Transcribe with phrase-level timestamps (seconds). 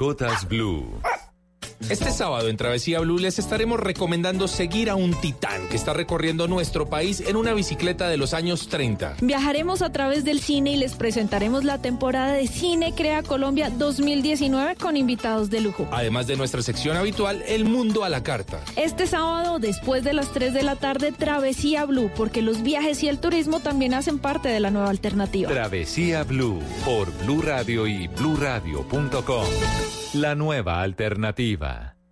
[0.00, 1.09] Mascotas Blue.
[1.88, 6.46] Este sábado en Travesía Blue les estaremos recomendando seguir a un titán que está recorriendo
[6.46, 9.16] nuestro país en una bicicleta de los años 30.
[9.22, 14.76] Viajaremos a través del cine y les presentaremos la temporada de Cine Crea Colombia 2019
[14.76, 15.88] con invitados de lujo.
[15.90, 18.60] Además de nuestra sección habitual, El Mundo a la Carta.
[18.76, 23.08] Este sábado, después de las 3 de la tarde, Travesía Blue, porque los viajes y
[23.08, 25.50] el turismo también hacen parte de la nueva alternativa.
[25.50, 29.46] Travesía Blue por Blue Radio y bluradio.com.
[30.14, 31.69] La nueva alternativa.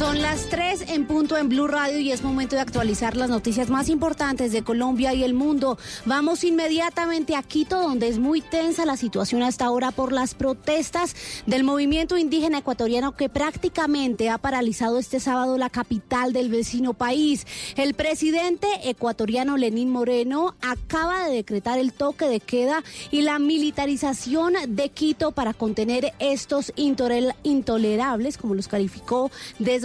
[0.00, 3.68] Son las 3 en punto en Blue Radio y es momento de actualizar las noticias
[3.68, 5.76] más importantes de Colombia y el mundo.
[6.06, 11.14] Vamos inmediatamente a Quito, donde es muy tensa la situación hasta ahora por las protestas
[11.44, 17.46] del movimiento indígena ecuatoriano que prácticamente ha paralizado este sábado la capital del vecino país.
[17.76, 24.54] El presidente ecuatoriano Lenín Moreno acaba de decretar el toque de queda y la militarización
[24.66, 29.30] de Quito para contener estos intolerables, como los calificó,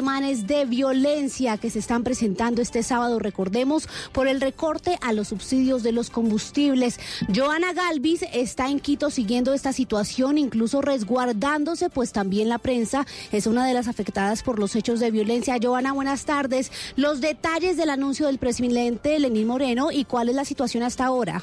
[0.06, 5.30] desmanes de violencia que se están presentando este sábado, recordemos, por el recorte a los
[5.30, 7.00] subsidios de los combustibles.
[7.36, 13.48] Joana Galvis está en Quito siguiendo esta situación, incluso resguardándose, pues también la prensa es
[13.48, 15.58] una de las afectadas por los hechos de violencia.
[15.60, 16.72] Joana, buenas tardes.
[16.96, 21.42] Los detalles del anuncio del presidente Lenín Moreno y cuál es la situación hasta ahora.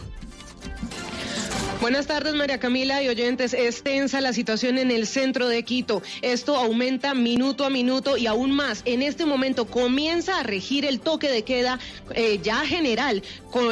[1.83, 3.55] Buenas tardes, María Camila y oyentes.
[3.55, 6.01] Es tensa la situación en el centro de Quito.
[6.23, 8.83] Esto aumenta minuto a minuto y aún más.
[8.85, 11.81] En este momento comienza a regir el toque de queda
[12.15, 13.25] eh, ya general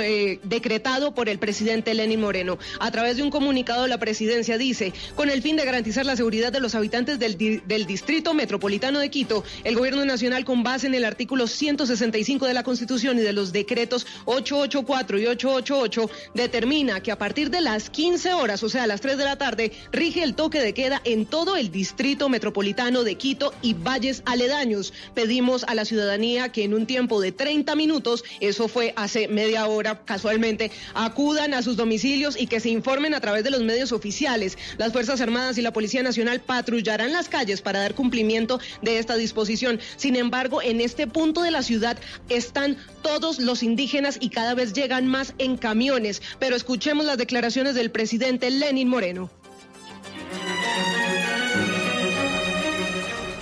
[0.02, 2.58] eh, decretado por el presidente Lenín Moreno.
[2.80, 6.50] A través de un comunicado, la presidencia dice, con el fin de garantizar la seguridad
[6.50, 10.96] de los habitantes del, del Distrito Metropolitano de Quito, el Gobierno Nacional, con base en
[10.96, 17.12] el artículo 165 de la Constitución y de los decretos 884 y 888, determina que
[17.12, 17.99] a partir de las 15
[18.32, 21.26] horas, o sea, a las 3 de la tarde, rige el toque de queda en
[21.26, 24.92] todo el distrito metropolitano de Quito y valles aledaños.
[25.14, 29.66] Pedimos a la ciudadanía que en un tiempo de 30 minutos, eso fue hace media
[29.66, 33.92] hora casualmente, acudan a sus domicilios y que se informen a través de los medios
[33.92, 34.56] oficiales.
[34.78, 39.16] Las Fuerzas Armadas y la Policía Nacional patrullarán las calles para dar cumplimiento de esta
[39.16, 39.78] disposición.
[39.96, 44.72] Sin embargo, en este punto de la ciudad están todos los indígenas y cada vez
[44.72, 46.22] llegan más en camiones.
[46.38, 49.30] Pero escuchemos las declaraciones del presidente Lenin Moreno.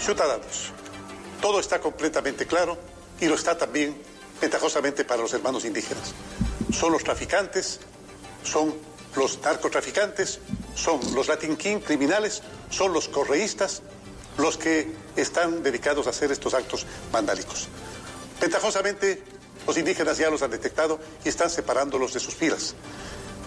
[0.01, 0.73] Ciudadanos,
[1.41, 2.79] todo está completamente claro
[3.21, 3.97] y lo está también
[4.41, 6.15] ventajosamente para los hermanos indígenas.
[6.73, 7.81] Son los traficantes,
[8.43, 8.75] son
[9.17, 10.41] los narcotraficantes,
[10.75, 13.83] son los Latin King criminales, son los correístas
[14.39, 17.69] los que están dedicados a hacer estos actos vandálicos.
[18.41, 19.23] Ventajosamente,
[19.67, 22.75] los indígenas ya los han detectado y están separándolos de sus filas.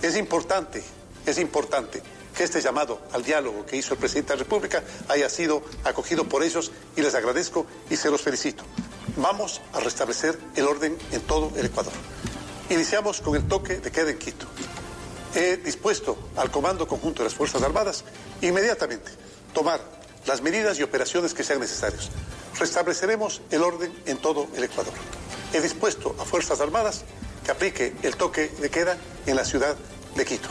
[0.01, 0.83] Es importante,
[1.25, 2.01] es importante
[2.35, 6.27] que este llamado al diálogo que hizo el presidente de la República haya sido acogido
[6.27, 8.63] por ellos y les agradezco y se los felicito.
[9.17, 11.93] Vamos a restablecer el orden en todo el Ecuador.
[12.69, 14.47] Iniciamos con el toque de queda en Quito.
[15.35, 18.03] He dispuesto al Comando Conjunto de las Fuerzas Armadas
[18.41, 19.11] inmediatamente
[19.53, 19.81] tomar
[20.25, 22.09] las medidas y operaciones que sean necesarias.
[22.57, 24.93] Restableceremos el orden en todo el Ecuador.
[25.53, 27.03] He dispuesto a Fuerzas Armadas
[27.43, 29.75] que aplique el toque de queda en la ciudad
[30.15, 30.49] de Quito.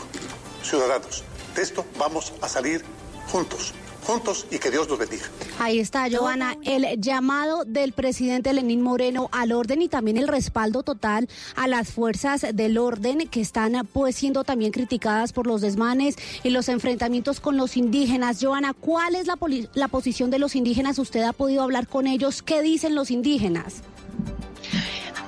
[0.63, 1.23] Ciudadanos,
[1.55, 2.83] de esto vamos a salir
[3.27, 5.25] juntos juntos y que Dios los bendiga.
[5.59, 10.83] Ahí está, Joana, el llamado del presidente Lenín Moreno al orden y también el respaldo
[10.83, 16.15] total a las fuerzas del orden que están pues siendo también criticadas por los desmanes
[16.43, 18.39] y los enfrentamientos con los indígenas.
[18.41, 19.37] Joana, ¿cuál es la,
[19.73, 20.99] la posición de los indígenas?
[20.99, 22.41] ¿Usted ha podido hablar con ellos?
[22.41, 23.83] ¿Qué dicen los indígenas?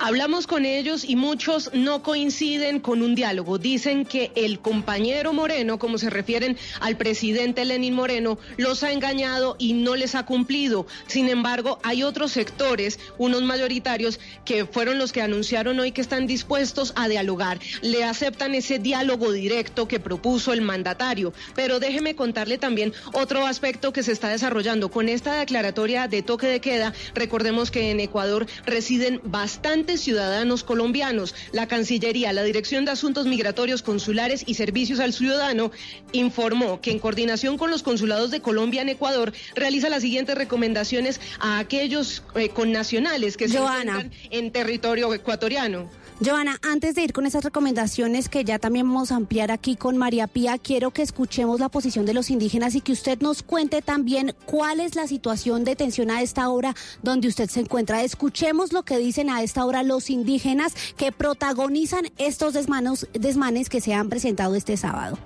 [0.05, 3.57] Hablamos con ellos y muchos no coinciden con un diálogo.
[3.57, 9.55] Dicen que el compañero Moreno, como se refieren al presidente Lenín Moreno, los ha engañado
[9.59, 10.87] y no les ha cumplido.
[11.07, 16.27] Sin embargo, hay otros sectores, unos mayoritarios, que fueron los que anunciaron hoy que están
[16.27, 17.61] dispuestos a dialogar.
[17.81, 21.31] Le aceptan ese diálogo directo que propuso el mandatario.
[21.55, 24.91] Pero déjeme contarle también otro aspecto que se está desarrollando.
[24.91, 31.35] Con esta declaratoria de toque de queda, recordemos que en Ecuador residen bastantes ciudadanos colombianos.
[31.51, 35.71] La Cancillería, la Dirección de Asuntos Migratorios Consulares y Servicios al Ciudadano
[36.11, 41.19] informó que en coordinación con los consulados de Colombia en Ecuador realiza las siguientes recomendaciones
[41.39, 46.02] a aquellos eh, connacionales que se encuentran en territorio ecuatoriano.
[46.21, 49.97] Joana, antes de ir con esas recomendaciones que ya también vamos a ampliar aquí con
[49.97, 53.81] María Pía, quiero que escuchemos la posición de los indígenas y que usted nos cuente
[53.81, 58.03] también cuál es la situación de tensión a esta hora donde usted se encuentra.
[58.03, 63.81] Escuchemos lo que dicen a esta hora los indígenas que protagonizan estos desmanos, desmanes que
[63.81, 65.17] se han presentado este sábado.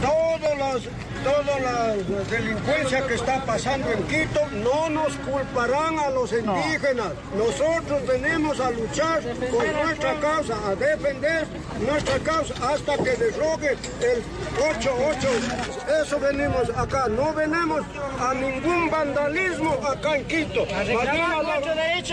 [0.00, 0.82] Todas las,
[1.24, 1.94] toda la
[2.30, 7.12] delincuencia que está pasando en Quito no nos culparán a los indígenas.
[7.36, 11.46] Nosotros venimos a luchar por nuestra causa, a defender
[11.86, 13.70] nuestra causa hasta que derrogue
[14.00, 14.22] el
[14.58, 16.02] 8-8.
[16.02, 17.08] Eso venimos acá.
[17.08, 17.82] No venimos
[18.18, 20.66] a ningún vandalismo acá en Quito.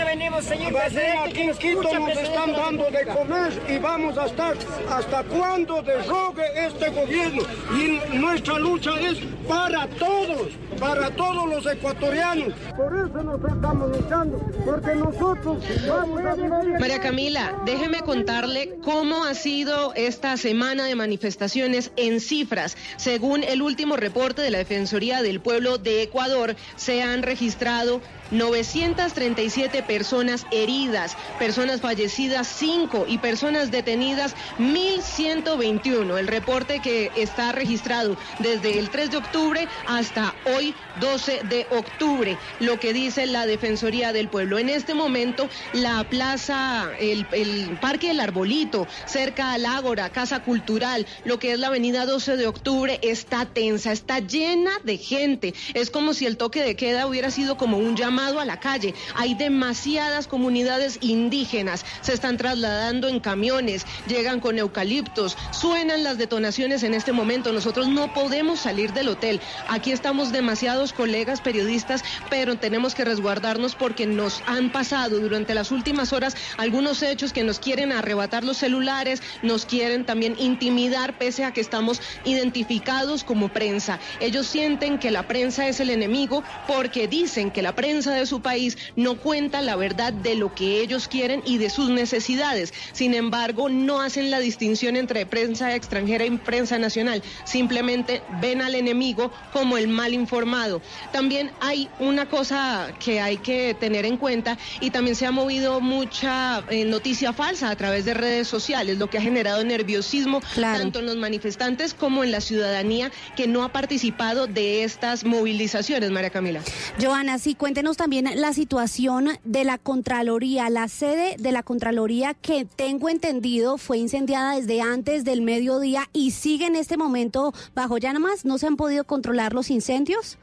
[0.04, 4.56] venimos, señor Aquí en Quito nos están dando de comer y vamos a estar
[4.90, 7.42] hasta cuando derrogue este gobierno.
[7.72, 9.18] Y nuestra lucha es
[9.48, 10.48] para todos,
[10.78, 12.52] para todos los ecuatorianos.
[12.76, 15.58] Por eso nos estamos luchando, porque nosotros
[15.88, 16.80] vamos a vivir.
[16.80, 22.76] María Camila, déjeme contarle cómo ha sido esta semana de manifestaciones en cifras.
[22.96, 29.82] Según el último reporte de la Defensoría del Pueblo de Ecuador, se han registrado 937
[29.82, 36.18] personas heridas, personas fallecidas 5 y personas detenidas 1121.
[36.18, 42.36] El reporte que está registrado desde el 3 de octubre hasta hoy 12 de octubre,
[42.60, 44.58] lo que dice la Defensoría del Pueblo.
[44.58, 51.06] En este momento la plaza, el, el Parque del Arbolito, cerca al Ágora, Casa Cultural,
[51.24, 55.54] lo que es la avenida 12 de octubre, está tensa, está llena de gente.
[55.74, 58.94] Es como si el toque de queda hubiera sido como un llamado a la calle.
[59.14, 66.82] Hay demasiadas comunidades indígenas, se están trasladando en camiones, llegan con eucaliptos, suenan las detonaciones
[66.82, 67.52] en este momento.
[67.52, 69.40] Nosotros no podemos salir del hotel.
[69.66, 75.72] Aquí estamos demasiados colegas periodistas, pero tenemos que resguardarnos porque nos han pasado durante las
[75.72, 81.44] últimas horas algunos hechos que nos quieren arrebatar los celulares, nos quieren también intimidar pese
[81.44, 83.98] a que estamos identificados como prensa.
[84.20, 88.42] Ellos sienten que la prensa es el enemigo porque dicen que la prensa de su
[88.42, 92.72] país no cuenta la verdad de lo que ellos quieren y de sus necesidades.
[92.92, 97.24] Sin embargo, no hacen la distinción entre prensa extranjera y prensa nacional.
[97.44, 100.80] Simplemente ven al enemigo como el mal informado.
[101.12, 105.80] También hay una cosa que hay que tener en cuenta y también se ha movido
[105.80, 111.00] mucha eh, noticia falsa a través de redes sociales, lo que ha generado nerviosismo tanto
[111.00, 116.30] en los manifestantes como en la ciudadanía que no ha participado de estas movilizaciones, María
[116.30, 116.60] Camila.
[117.00, 122.64] Joana, sí, cuéntenos también la situación de la Contraloría, la sede de la Contraloría que
[122.64, 128.44] tengo entendido fue incendiada desde antes del mediodía y sigue en este momento bajo llamas.
[128.58, 130.36] ¿No se han podido controlar los incendios?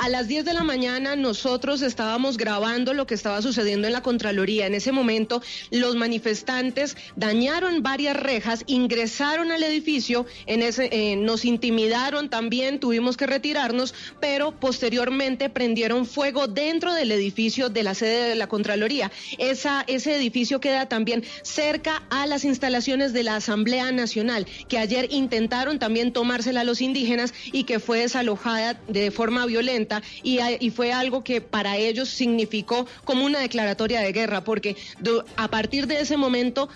[0.00, 4.02] A las 10 de la mañana nosotros estábamos grabando lo que estaba sucediendo en la
[4.02, 4.66] Contraloría.
[4.66, 12.80] En ese momento los manifestantes dañaron varias rejas, ingresaron al edificio, eh, nos intimidaron también,
[12.80, 18.48] tuvimos que retirarnos, pero posteriormente prendieron fuego dentro del edificio de la sede de la
[18.48, 19.10] Contraloría.
[19.38, 25.06] Esa, ese edificio queda también cerca a las instalaciones de la Asamblea Nacional, que ayer
[25.10, 29.83] intentaron también tomársela a los indígenas y que fue desalojada de forma violenta
[30.22, 34.76] y, fue algo que para ellos significó como una declaratoria de guerra, porque
[35.36, 36.68] a partir de ese momento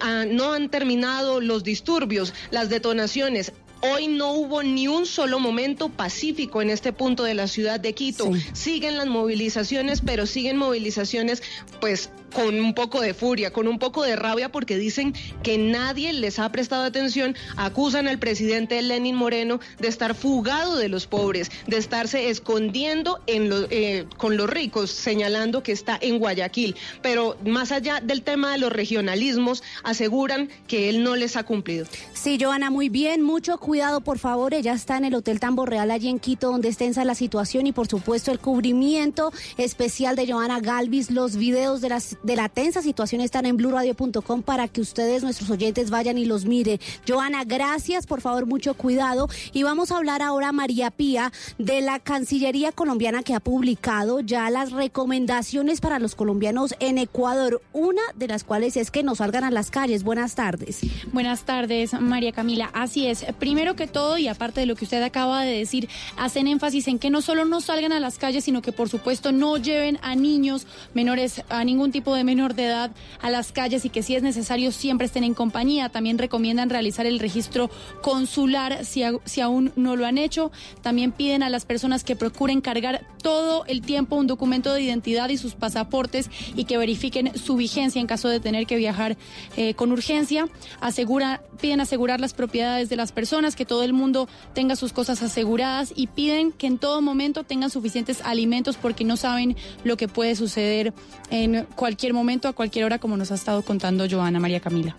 [0.00, 3.52] ah, no han terminado los disturbios, las detonaciones.
[3.82, 7.94] Hoy no hubo ni un solo momento pacífico en este punto de la ciudad de
[7.94, 8.30] Quito.
[8.52, 11.42] Siguen las movilizaciones, pero siguen movilizaciones
[11.80, 16.12] pues con un poco de furia, con un poco de rabia porque dicen que nadie
[16.12, 21.50] les ha prestado atención, acusan al presidente Lenin Moreno de estar fugado de los pobres,
[21.66, 26.76] de estarse escondiendo en eh, con los ricos, señalando que está en Guayaquil.
[27.02, 31.86] Pero más allá del tema de los regionalismos, aseguran que él no les ha cumplido.
[32.12, 33.69] Sí, Joana, muy bien, mucho cuidado,
[34.04, 34.52] por favor.
[34.52, 37.66] Ella está en el Hotel Tambo Real allí en Quito, donde está tensa la situación
[37.66, 42.48] y, por supuesto, el cubrimiento especial de Joana Galvis, los videos de las de la
[42.48, 46.80] tensa situación están en blurradio.com para que ustedes, nuestros oyentes, vayan y los mire.
[47.06, 49.28] Joana, gracias, por favor, mucho cuidado.
[49.52, 54.48] Y vamos a hablar ahora, María Pía, de la Cancillería colombiana que ha publicado ya
[54.48, 59.44] las recomendaciones para los colombianos en Ecuador, una de las cuales es que no salgan
[59.44, 60.02] a las calles.
[60.02, 60.80] Buenas tardes.
[61.12, 62.70] Buenas tardes, María Camila.
[62.72, 63.26] Así es.
[63.38, 66.98] Primero que todo, y aparte de lo que usted acaba de decir, hacen énfasis en
[66.98, 70.16] que no solo no salgan a las calles, sino que por supuesto no lleven a
[70.16, 72.90] niños menores, a ningún tipo de menor de edad
[73.20, 75.88] a las calles y que si es necesario siempre estén en compañía.
[75.88, 77.70] También recomiendan realizar el registro
[78.02, 80.50] consular si, si aún no lo han hecho.
[80.82, 85.28] También piden a las personas que procuren cargar todo el tiempo un documento de identidad
[85.28, 89.16] y sus pasaportes y que verifiquen su vigencia en caso de tener que viajar
[89.56, 90.48] eh, con urgencia.
[90.80, 95.22] Asegura, piden asegurar las propiedades de las personas, que todo el mundo tenga sus cosas
[95.22, 100.08] aseguradas y piden que en todo momento tengan suficientes alimentos porque no saben lo que
[100.08, 100.92] puede suceder
[101.30, 104.96] en cualquier momento, a cualquier hora, como nos ha estado contando Joana María Camila.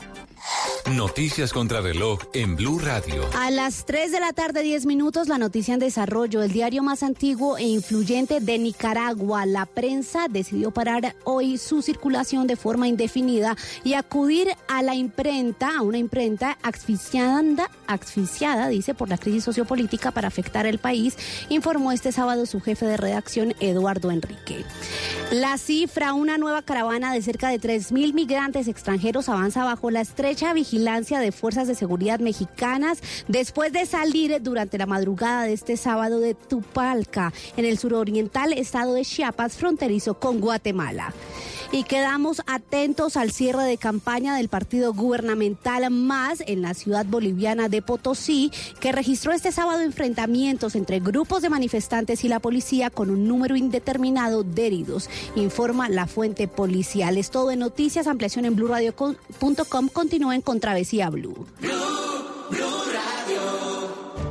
[0.96, 3.30] Noticias contra reloj en Blue Radio.
[3.38, 6.44] A las 3 de la tarde, 10 minutos, la noticia en desarrollo.
[6.44, 12.48] El diario más antiguo e influyente de Nicaragua, la prensa, decidió parar hoy su circulación
[12.48, 19.08] de forma indefinida y acudir a la imprenta, a una imprenta asfixiada, asfixiada, dice, por
[19.08, 21.16] la crisis sociopolítica para afectar el país,
[21.50, 24.66] informó este sábado su jefe de redacción, Eduardo Enrique.
[25.32, 30.02] La cifra, una nueva caravana de cerca de 3.000 migrantes extranjeros avanza bajo la
[30.32, 35.76] estrecha vigilancia de fuerzas de seguridad mexicanas después de salir durante la madrugada de este
[35.76, 41.14] sábado de Tupalca, en el suroriental estado de Chiapas, fronterizo con Guatemala.
[41.74, 47.70] Y quedamos atentos al cierre de campaña del partido gubernamental Más en la ciudad boliviana
[47.70, 48.52] de Potosí,
[48.82, 53.56] que registró este sábado enfrentamientos entre grupos de manifestantes y la policía con un número
[53.56, 57.18] indeterminado de heridos, informa la fuente policial.
[57.18, 59.88] Es todo en noticias, ampliación en blurradio.com.
[59.90, 61.48] Continúen con Travesía Blue.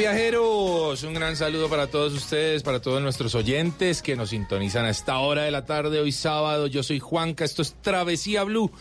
[0.00, 4.90] Viajeros, un gran saludo para todos ustedes, para todos nuestros oyentes que nos sintonizan a
[4.90, 6.66] esta hora de la tarde, hoy sábado.
[6.68, 8.72] Yo soy Juanca, esto es Travesía Blue,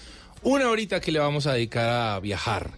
[0.44, 2.72] una horita que le vamos a dedicar a viajar.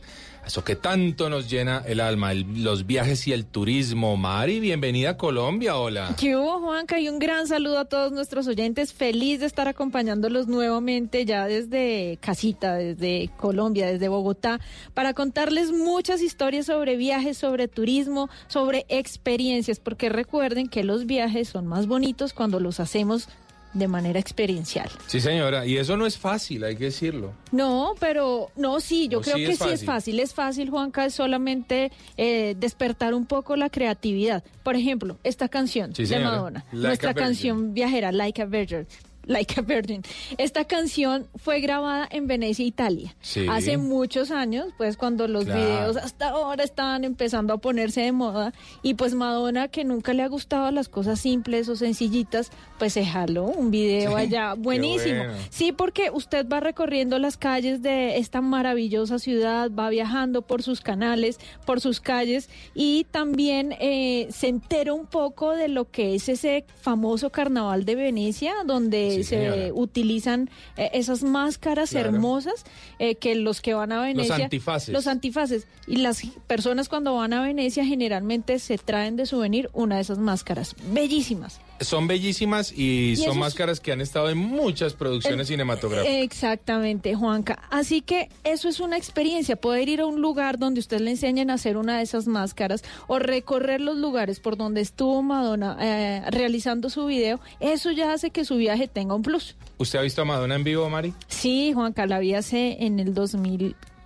[0.52, 4.18] Eso que tanto nos llena el alma, el- los viajes y el turismo.
[4.18, 6.14] Mari, bienvenida a Colombia, hola.
[6.20, 7.00] ¿Qué hubo, Juanca?
[7.00, 8.92] Y un gran saludo a todos nuestros oyentes.
[8.92, 14.60] Feliz de estar acompañándolos nuevamente ya desde casita, desde Colombia, desde Bogotá,
[14.94, 21.48] para contarles muchas historias sobre viajes, sobre turismo, sobre experiencias, porque recuerden que los viajes
[21.48, 23.30] son más bonitos cuando los hacemos
[23.74, 24.90] de manera experiencial.
[25.08, 27.34] Sí, señora, y eso no es fácil, hay que decirlo.
[27.52, 30.20] No, pero no, sí, yo No, creo sí que es sí es fácil.
[30.20, 34.44] Es fácil, Juanca, es solamente eh, despertar un poco la creatividad.
[34.64, 36.20] Por ejemplo, esta canción Sí, de.
[36.20, 38.88] Madonna, Like nuestra canción viajera, Like a Virgin.
[39.26, 40.02] Like a Virgin.
[40.38, 43.16] Esta canción fue grabada en Venecia, Italia.
[43.22, 43.46] Sí.
[43.50, 45.60] Hace muchos años, pues cuando los Claro.
[45.62, 50.24] videos hasta ahora estaban empezando a ponerse de moda y pues Madonna, que nunca le
[50.24, 55.18] ha gustado las cosas simples o sencillitas, pues se jaló un video Sí, allá buenísimo.
[55.26, 55.34] bueno.
[55.50, 60.82] Sí, porque usted va recorriendo las calles de esta maravillosa ciudad, va viajando por sus
[60.82, 66.28] canales, por sus calles y también eh, se entera un poco de lo que es
[66.28, 72.10] ese famoso carnaval de Venecia, donde Sí, se utilizan eh, esas máscaras Claro.
[72.10, 72.66] hermosas
[73.00, 74.36] eh, que los que van a Venecia...
[74.36, 74.94] antifaces.
[74.94, 75.68] Los antifaces.
[75.88, 80.18] Y las personas cuando van a Venecia generalmente se traen de souvenir una de esas
[80.18, 80.76] máscaras.
[80.92, 81.60] Bellísimas.
[81.82, 86.16] Son bellísimas y, Y son esos- máscaras que han estado en muchas producciones cinematográficas.
[86.24, 87.60] Exactamente, Juanca.
[87.70, 91.50] Así que eso es una experiencia, poder ir a un lugar donde usted le enseñen
[91.50, 96.22] a hacer una de esas máscaras o recorrer los lugares por donde estuvo Madonna eh,
[96.30, 99.56] realizando su video, eso ya hace que su viaje tenga un plus.
[99.78, 101.14] ¿Usted ha visto a Madonna en vivo, Mari?
[101.28, 103.14] Sí, Juanca, la vi hace en el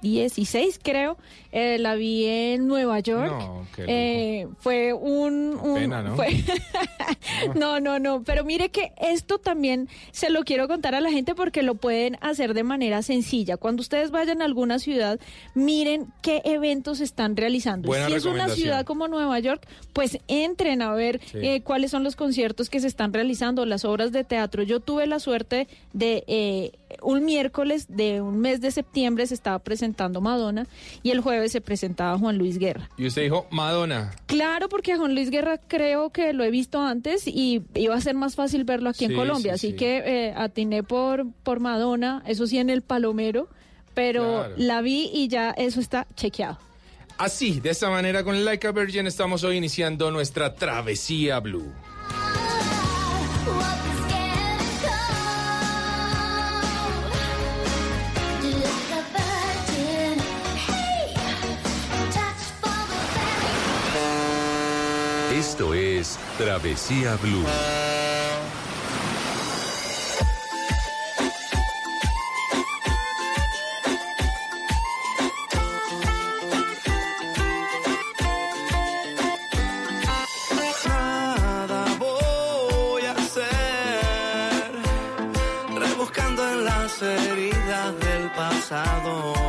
[0.01, 1.17] 2016, creo.
[1.57, 3.31] Eh, la vi en Nueva York.
[3.31, 5.57] No, qué Eh, fue un...
[5.61, 6.15] un- Pena, ¿no?
[6.17, 6.43] fue-
[7.55, 8.23] no, no, no.
[8.23, 12.17] Pero mire que esto también se lo quiero contar a la gente porque lo pueden
[12.21, 13.57] hacer de manera sencilla.
[13.57, 15.19] Cuando ustedes vayan a alguna ciudad,
[15.53, 17.87] miren qué eventos están realizando.
[17.87, 21.37] Buena si es una ciudad como Nueva York, pues entren a ver Sí.
[21.41, 24.63] eh, cuáles son los conciertos que se están realizando, las obras de teatro.
[24.63, 26.71] Yo tuve la suerte de eh,
[27.01, 30.67] un miércoles de un mes de septiembre se estaba presentando Madonna
[31.03, 32.89] y el jueves se presentaba Juan Luis Guerra.
[32.97, 34.11] Y usted dijo, Madonna.
[34.25, 38.01] Claro, porque a Juan Luis Guerra creo que lo he visto antes y iba a
[38.01, 39.53] ser más fácil verlo aquí en Colombia.
[39.57, 39.75] sí, así sí.
[39.77, 39.97] que
[40.27, 43.47] eh, atiné por, por Madonna, eso sí en el Palomero,
[43.93, 44.53] pero Claro.
[44.57, 46.57] la vi y ya eso está chequeado.
[47.17, 51.71] Así, de esta manera, con Like a Virgin, estamos hoy iniciando nuestra travesía blue.
[66.37, 67.45] Travesía Blue.
[81.97, 83.45] Voy a hacer,
[85.73, 89.44] rebuscando en las heridas del pasado.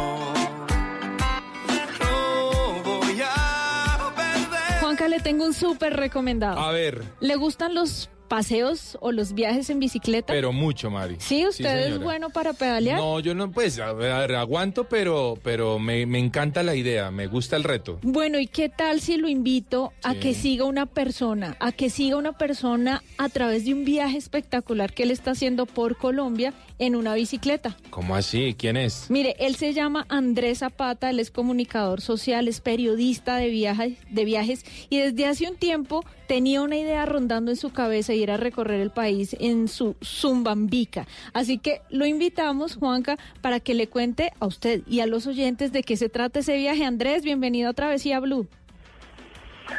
[5.08, 6.58] Le tengo un súper recomendado.
[6.58, 10.32] A ver, ¿Le gustan los paseos o los viajes en bicicleta?
[10.32, 11.14] pero mucho, Mari.
[11.20, 12.98] sí, usted es bueno para pedalear.
[12.98, 16.74] No, yo no, pues, a ver, a ver, aguanto, pero, pero me, me encanta la
[16.74, 18.00] idea, me gusta el reto.
[18.02, 22.16] Bueno, ¿y qué tal si lo invito a que siga una persona, a que siga
[22.16, 26.96] una persona a través de un viaje espectacular que él está haciendo por Colombia en
[26.96, 27.76] una bicicleta?
[27.90, 28.54] ¿Cómo así?
[28.58, 29.10] ¿Quién es?
[29.10, 34.24] Mire, él se llama Andrés Zapata, él es comunicador social, es periodista de viajes, de
[34.24, 38.36] viajes y desde hace un tiempo tenía una idea rondando en su cabeza y era
[38.36, 41.06] recorrer el país en su Zumbambica.
[41.32, 45.72] Así que lo invitamos, Juanca, para que le cuente a usted y a los oyentes
[45.72, 46.84] de qué se trata ese viaje.
[46.84, 48.46] Andrés, bienvenido a Travesía Blue.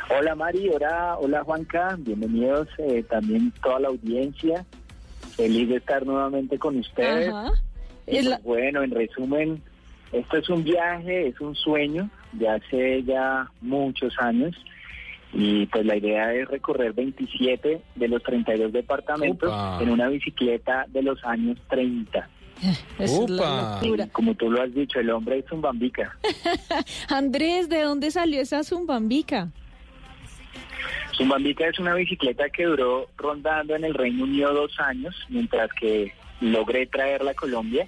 [0.10, 4.65] Hola Mari, hola, hola Juanca, bienvenidos eh, también toda la audiencia.
[5.38, 7.30] Feliz de estar nuevamente con ustedes.
[7.30, 7.52] Ajá.
[8.06, 9.62] Y Es pues, la- bueno, en resumen,
[10.12, 14.56] esto es un viaje, es un sueño de hace ya muchos años.
[15.34, 21.04] Y pues la idea es recorrer 27 de los 32 departamentos en una bicicleta de
[21.04, 22.30] los años 30.
[23.00, 23.80] es la Upa.
[23.82, 24.08] Y locura.
[24.13, 26.17] como tú lo has dicho, el hombre es un bambica.
[27.10, 29.50] Andrés, ¿de dónde salió esa Zumbambica?
[31.15, 36.13] Zumbambica es una bicicleta que duró rondando en el Reino Unido dos años, mientras que
[36.41, 37.86] logré traerla a Colombia.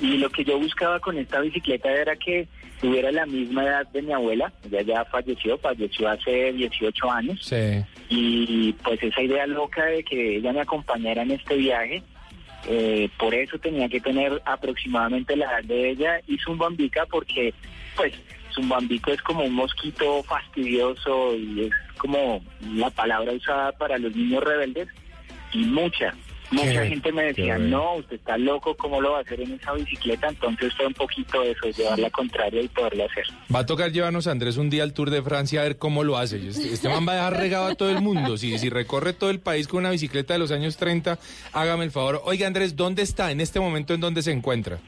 [0.00, 2.46] Y lo que yo buscaba con esta bicicleta era que
[2.80, 4.52] tuviera la misma edad de mi abuela.
[4.64, 7.40] Ella ya falleció, falleció hace 18 años.
[7.42, 7.84] Sí.
[8.08, 12.02] Y pues esa idea loca de que ella me acompañara en este viaje,
[12.68, 17.54] eh, por eso tenía que tener aproximadamente la edad de ella y Zumbambica porque
[17.96, 18.12] pues
[18.62, 22.42] Zumbambico es como un mosquito fastidioso y es como
[22.74, 24.88] la palabra usada para los niños rebeldes
[25.52, 26.14] y mucha,
[26.50, 29.52] mucha Qué- gente me decía, no, usted está loco, ¿cómo lo va a hacer en
[29.52, 30.28] esa bicicleta?
[30.28, 33.24] Entonces fue un poquito eso, llevar la contraria y poderlo hacer.
[33.54, 36.02] Va a tocar llevarnos a Andrés un día al Tour de Francia a ver cómo
[36.04, 36.36] lo hace.
[36.48, 38.36] Este, este man va a dejar regado a todo el mundo.
[38.36, 41.18] Si, si recorre todo el país con una bicicleta de los años 30,
[41.52, 42.22] hágame el favor.
[42.24, 44.78] Oiga, Andrés, ¿dónde está en este momento en dónde se encuentra?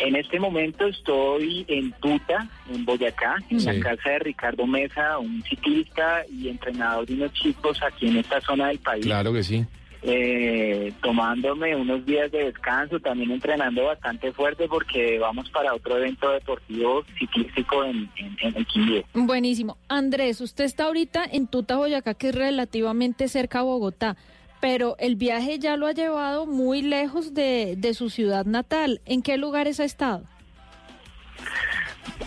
[0.00, 3.66] En este momento estoy en Tuta, en Boyacá, en Sí.
[3.66, 8.40] la casa de Ricardo Mesa, un ciclista y entrenador de unos chicos aquí en esta
[8.40, 9.04] zona del país.
[9.04, 9.64] Claro que sí.
[10.02, 16.30] eh, tomándome unos días de descanso, también entrenando bastante fuerte porque vamos para otro evento
[16.30, 19.02] deportivo ciclístico en, en, en el Quindío.
[19.12, 19.76] Buenísimo.
[19.88, 24.16] Andrés, usted está ahorita en Tuta, Boyacá, que es relativamente cerca a Bogotá,
[24.60, 29.00] pero el viaje ya lo ha llevado muy lejos de, de su ciudad natal.
[29.06, 30.24] ¿En qué lugares ha estado?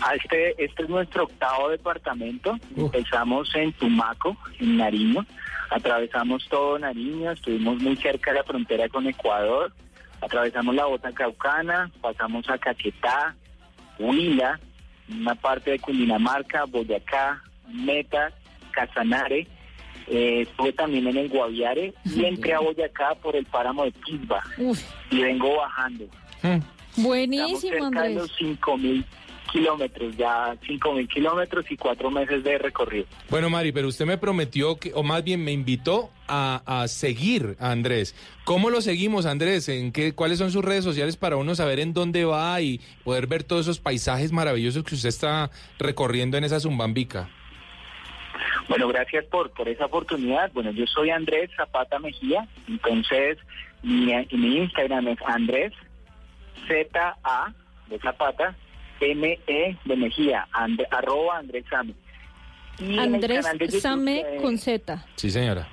[0.00, 2.58] Ah, Este, este es nuestro octavo departamento.
[2.76, 5.24] Empezamos en Tumaco, en Nariño.
[5.70, 9.72] Atravesamos todo Nariño, estuvimos muy cerca de la frontera con Ecuador.
[10.20, 13.34] Atravesamos la bota caucana, pasamos a Caquetá,
[13.98, 14.58] Huila,
[15.08, 18.32] una parte de Cundinamarca, Boyacá, Meta,
[18.72, 19.46] Casanare.
[20.08, 24.42] Eh, estuve también en el Guaviare y entré a Boyacá por el páramo de Quisba.
[25.10, 26.04] Y vengo bajando.
[26.96, 28.16] Buenísimo, Estamos cerca de Andrés.
[28.16, 29.04] los 5 mil
[29.52, 33.06] kilómetros, ya 5 mil kilómetros y cuatro meses de recorrido.
[33.30, 37.56] Bueno, Mari, pero usted me prometió, que, o más bien me invitó a, a seguir
[37.60, 38.14] a Andrés.
[38.44, 39.68] ¿Cómo lo seguimos, Andrés?
[39.68, 43.26] ¿En qué, ¿Cuáles son sus redes sociales para uno saber en dónde va y poder
[43.28, 47.28] ver todos esos paisajes maravillosos que usted está recorriendo en esa Zumbambica?
[48.68, 50.50] Bueno, gracias por, por esa oportunidad.
[50.52, 53.38] Bueno, yo soy Andrés Zapata Mejía, entonces
[53.82, 55.72] mi, mi Instagram es Andrés
[56.68, 57.52] Z-A
[57.88, 58.56] de Zapata
[59.00, 61.94] M-E de Mejía, and- arroba Andrés Same.
[62.78, 65.04] Y Andrés canal de YouTube, Same eh, con Z.
[65.16, 65.68] Sí, señora.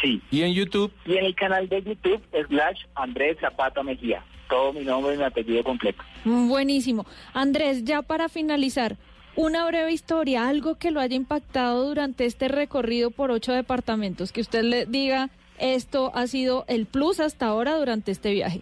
[0.00, 0.20] Sí.
[0.30, 0.92] ¿Y en YouTube?
[1.06, 4.24] Y en el canal de YouTube, slash Andrés Zapata Mejía.
[4.48, 6.02] Todo mi nombre y mi apellido completo.
[6.24, 7.06] Buenísimo.
[7.32, 8.96] Andrés, ya para finalizar,
[9.36, 14.40] una breve historia, algo que lo haya impactado durante este recorrido por ocho departamentos, que
[14.40, 18.60] usted le diga, esto ha sido el plus hasta ahora durante este viaje.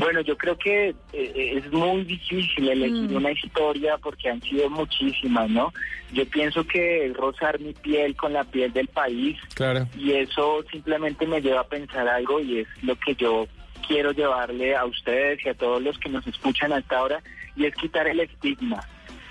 [0.00, 3.16] Bueno, yo creo que eh, eh, es muy difícil elegir Mm.
[3.16, 5.72] una historia porque han sido muchísimas, ¿no?
[6.12, 9.86] Yo pienso que es rozar mi piel con la piel del país Claro.
[9.96, 13.46] y eso simplemente me lleva a pensar algo y es lo que yo
[13.86, 17.22] quiero llevarle a ustedes y a todos los que nos escuchan hasta ahora
[17.56, 18.82] y es quitar el estigma.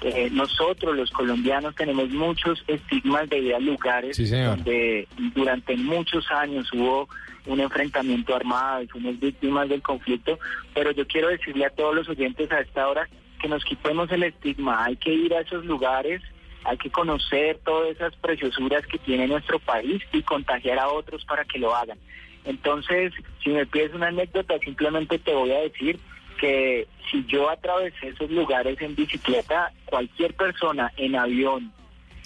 [0.02, 6.30] Eh, nosotros los colombianos tenemos muchos estigmas de ir a lugares Sí, donde durante muchos
[6.30, 7.08] años hubo
[7.46, 10.40] un enfrentamiento armado y fuimos víctimas del conflicto,
[10.74, 13.08] pero yo quiero decirle a todos los oyentes a esta hora
[13.42, 16.22] que nos quitemos el estigma, hay que ir a esos lugares,
[16.66, 21.44] hay que conocer todas esas preciosuras que tiene nuestro país y contagiar a otros para
[21.46, 21.98] que lo hagan.
[22.46, 26.00] Entonces, si me pides una anécdota, simplemente te voy a decir
[26.40, 31.72] que si yo atravesé esos lugares en bicicleta, cualquier persona en avión,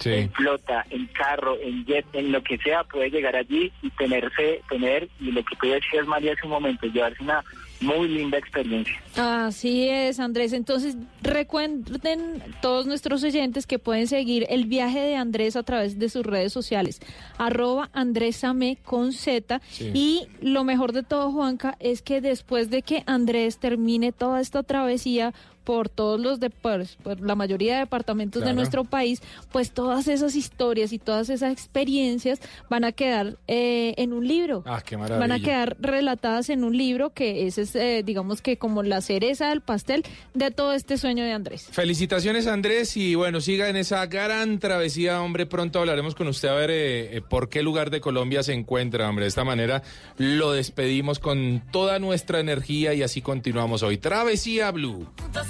[0.06, 4.62] en flota, en carro, en jet, en lo que sea, puede llegar allí y tenerse,
[4.70, 7.44] tener, y lo que tú decías, María, hace un momento, llevarse una
[7.82, 8.96] muy linda experiencia.
[9.16, 10.54] Así es, Andrés.
[10.54, 16.10] Entonces, recuerden todos nuestros oyentes que pueden seguir el viaje de Andrés a través de
[16.10, 17.00] sus redes sociales,
[17.38, 19.62] arroba Andrés Same con Z.
[19.70, 19.92] Sí.
[19.94, 24.64] Y lo mejor de todo, Juanca, es que después de que Andrés termine toda esta
[24.64, 25.34] travesía
[25.68, 30.08] por todos los de, pues, por la mayoría de departamentos de nuestro país, pues todas
[30.08, 34.64] esas historias y todas esas experiencias van a quedar eh, en un libro.
[34.66, 35.46] Ah, qué Van a maravilla.
[35.46, 39.60] quedar relatadas en un libro que ese es, eh, digamos que como la cereza del
[39.60, 41.68] pastel de todo este sueño de Andrés.
[41.70, 46.54] Felicitaciones Andrés y bueno, siga en esa gran travesía, hombre, pronto hablaremos con usted a
[46.54, 49.26] ver eh, eh, por qué lugar de Colombia se encuentra, hombre.
[49.26, 49.84] De esta manera
[50.18, 53.98] lo despedimos con toda nuestra energía y así continuamos hoy.
[53.98, 55.06] Travesía Blue.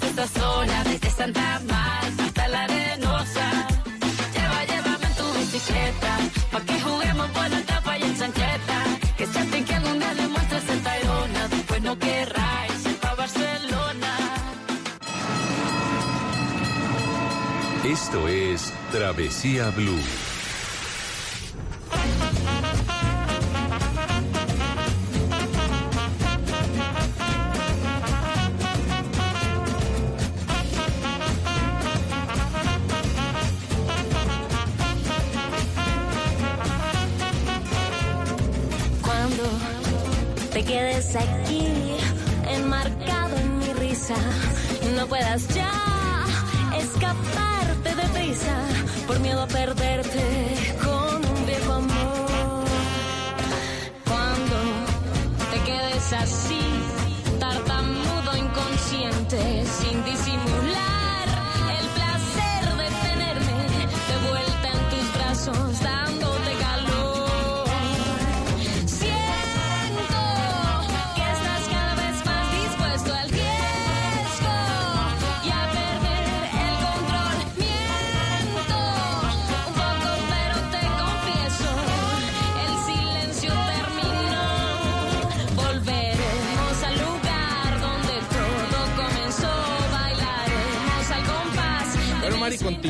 [0.08, 3.46] Esta zona, desde Santa Marta hasta la arenosa.
[4.34, 6.12] Lleva, llévame en tu bicicleta,
[6.52, 8.78] pa' que juguemos por la tapa y en chancleta.
[9.16, 14.12] Que sienten que algún día demuestres en Tayrona, después no querráis ir pa' Barcelona.
[17.84, 20.27] Esto es Travesía Blue.
[40.58, 41.68] Te quedes aquí,
[42.50, 44.16] enmarcado en mi risa,
[44.96, 45.70] no puedas ya
[46.76, 48.56] escaparte de prisa
[49.06, 50.20] por miedo a perderte
[50.82, 52.64] con un viejo amor.
[54.04, 54.56] Cuando
[55.52, 56.58] te quedes así,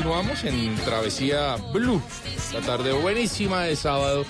[0.09, 2.01] continuamos en Travesía Blue.
[2.55, 4.25] La tarde buenísima de sábado.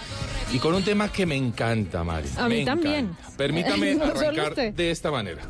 [0.52, 2.28] Y con un tema que me encanta, Mari.
[2.36, 3.10] A me mí también.
[3.10, 3.36] encanta.
[3.36, 5.42] Permítame No arrancar de esta manera.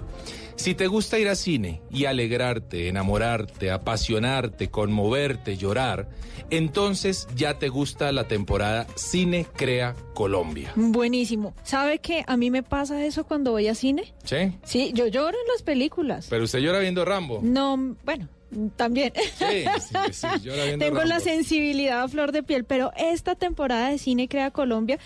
[0.56, 6.10] Si te gusta ir a cine y alegrarte, enamorarte, apasionarte, conmoverte, llorar,
[6.50, 10.72] entonces ya te gusta la temporada Cine Crea Colombia.
[10.76, 11.54] Buenísimo.
[11.62, 14.12] ¿Sabe que a mí me pasa eso cuando voy a cine?
[14.24, 14.52] ¿Sí?
[14.64, 16.26] Sí, yo lloro en las películas.
[16.28, 17.40] Pero usted llora viendo Rambo.
[17.42, 18.28] No, bueno,
[18.76, 19.12] también.
[19.36, 23.90] Sí, sí, sí, llora viendo Tengo la sensibilidad a flor de piel, pero esta temporada
[23.90, 24.98] de Cine Crea Colombia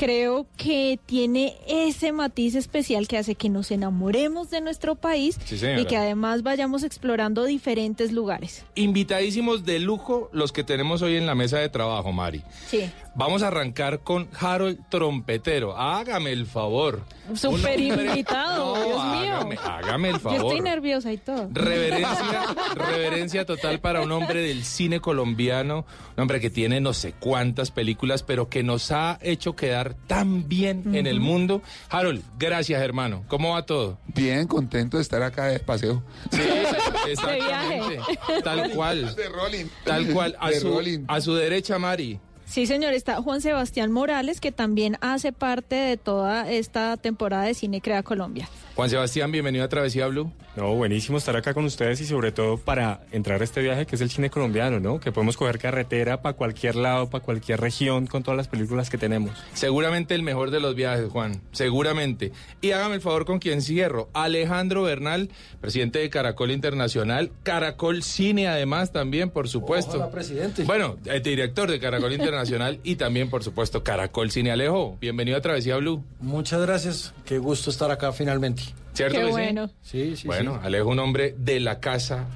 [0.00, 5.60] creo que tiene ese matiz especial que hace que nos enamoremos de nuestro país Sí,
[5.78, 8.64] y que además vayamos explorando diferentes lugares.
[8.76, 12.42] Invitadísimos de lujo los que tenemos hoy en la mesa de trabajo, Mari.
[12.66, 12.90] Sí.
[13.14, 15.76] Vamos a arrancar con Harold Trompetero.
[15.76, 17.02] Hágame el favor.
[17.44, 19.04] Hombre- invitado, No, Dios
[19.50, 19.58] mío.
[19.64, 20.40] Hágame, el Yo favor.
[20.40, 21.48] estoy nerviosa y todo.
[21.52, 25.84] Reverencia, reverencia total para un hombre del cine colombiano,
[26.16, 30.48] un hombre que tiene no sé cuántas películas, pero que nos ha hecho quedar tan
[30.48, 31.62] bien en el mundo.
[31.88, 33.24] Harold, gracias hermano.
[33.28, 33.98] ¿Cómo va todo?
[34.14, 36.02] Bien, contento de estar acá de paseo.
[36.30, 36.40] Sí,
[37.08, 37.98] exactamente.
[38.44, 39.14] Tal cual.
[39.14, 39.66] De rolling.
[39.84, 40.36] Tal cual.
[40.40, 41.04] A De su, rolling.
[41.08, 42.18] a su derecha, Mari.
[42.46, 47.54] Sí, señor, está Juan Sebastián Morales, que también hace parte de toda esta temporada de
[47.54, 48.48] Cine Crea Colombia.
[48.80, 50.32] Juan Sebastián, bienvenido a Travesía Blue.
[50.56, 53.94] No, buenísimo estar acá con ustedes y sobre todo para entrar a este viaje que
[53.94, 55.00] es el cine colombiano, ¿no?
[55.00, 58.96] Que podemos coger carretera para cualquier lado, para cualquier región con todas las películas que
[58.96, 59.32] tenemos.
[59.52, 61.42] Seguramente el mejor de los viajes, Juan.
[61.52, 62.32] Seguramente.
[62.62, 64.08] Y hágame el favor con quien cierro.
[64.14, 65.28] Alejandro Bernal,
[65.60, 67.32] presidente de Caracol Internacional.
[67.42, 69.98] Caracol Cine, además, también, por supuesto.
[69.98, 70.64] Ojalá, presidente.
[70.64, 74.50] Bueno, eh, director de Caracol Internacional y también, por supuesto, Caracol Cine.
[74.52, 76.02] Alejo, bienvenido a Travesía Blue.
[76.18, 77.12] Muchas gracias.
[77.26, 78.69] Qué gusto estar acá finalmente.
[78.92, 79.70] ¿Cierto Qué que bueno.
[79.82, 80.60] Sí, sí, Bueno, sí.
[80.66, 82.26] Alejo, un hombre de la casa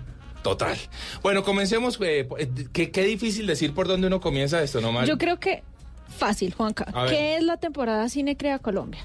[0.43, 0.77] total.
[1.23, 1.99] Bueno, comencemos.
[2.01, 5.09] eh, eh, qué, qué difícil decir por dónde uno comienza esto, ¿no, Mari?
[5.09, 5.63] Yo creo que
[6.17, 6.87] fácil, Juanca.
[7.09, 9.05] ¿Qué es la temporada Cine Crea Colombia?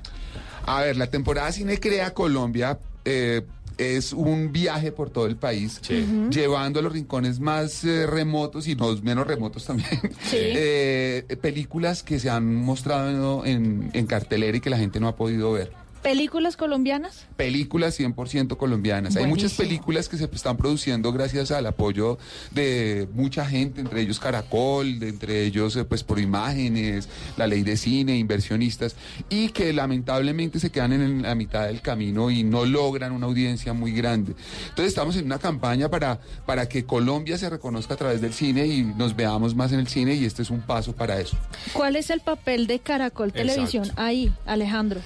[0.65, 3.41] A ver, la temporada Cine Crea Colombia eh,
[3.77, 5.81] es un viaje por todo el país,
[6.29, 9.89] llevando a los rincones más eh, remotos y los menos remotos también,
[10.33, 15.15] eh, películas que se han mostrado en, en cartelera y que la gente no ha
[15.15, 15.71] podido ver.
[16.01, 17.27] ¿Películas colombianas?
[17.35, 19.15] Películas 100% colombianas.
[19.17, 22.17] Hay muchas películas que se están produciendo gracias al apoyo
[22.51, 27.63] de mucha gente, entre ellos Caracol, de entre ellos eh, pues por imágenes, la ley
[27.63, 28.95] de cine, inversionistas,
[29.29, 33.73] y que lamentablemente se quedan en la mitad del camino y no logran una audiencia
[33.73, 34.35] muy grande.
[34.69, 38.67] Entonces estamos en una campaña para, para que Colombia se reconozca a través del cine
[38.67, 41.37] y nos veamos más en el cine y este es un paso para eso.
[41.73, 43.47] ¿Cuál es el papel de Caracol Exacto.
[43.47, 45.01] Televisión ahí, Alejandro?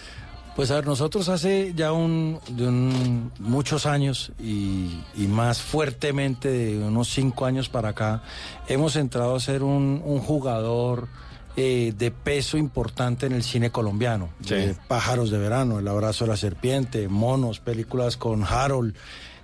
[0.56, 6.50] Pues a ver, nosotros hace ya un, de un- muchos años y, y más fuertemente
[6.50, 8.22] de unos cinco años para acá,
[8.68, 11.08] hemos entrado a ser un, un jugador
[11.56, 14.30] eh, de peso importante en el cine colombiano.
[14.68, 18.96] De Pájaros de Verano, El Abrazo de la Serpiente, Monos, películas con Harold.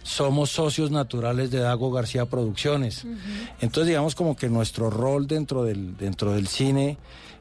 [0.03, 3.05] Somos socios naturales de Dago García Producciones.
[3.61, 6.97] Entonces digamos como que nuestro rol dentro del, dentro del cine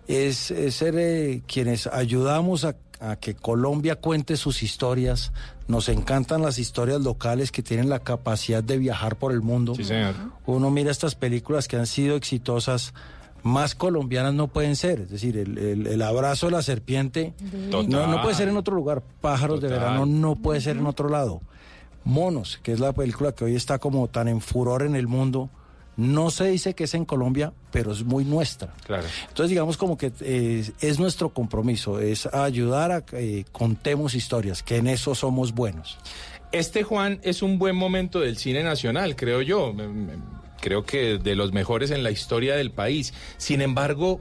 [0.07, 5.33] es, es ser eh, quienes ayudamos a, a que Colombia cuente sus historias.
[5.69, 9.75] Nos encantan las historias locales que tienen la capacidad de viajar por el mundo.
[9.75, 10.15] Sí, señor.
[10.47, 12.95] Uno mira estas películas que han sido exitosas.
[13.45, 17.35] Más colombianas no pueden ser, es decir, el, el- el abrazo de la serpiente
[17.71, 17.89] Total.
[17.89, 21.09] no, no puede ser en otro lugar, Pájaros de verano no puede ser en otro
[21.09, 21.41] lado.
[22.05, 25.51] Monos, que es la película que hoy está como tan en furor en el mundo,
[25.99, 28.73] no se dice que es en Colombia, pero es muy nuestra.
[28.87, 29.05] Claro.
[29.29, 34.63] Entonces digamos como que eh, es nuestro compromiso, es ayudar a que eh, contemos historias,
[34.63, 35.99] que en eso somos buenos.
[36.53, 39.75] Este, Juan, es un buen momento del cine nacional, creo yo.
[39.75, 43.15] Me- me- Creo que de los mejores en la historia del país.
[43.37, 44.21] Sin embargo,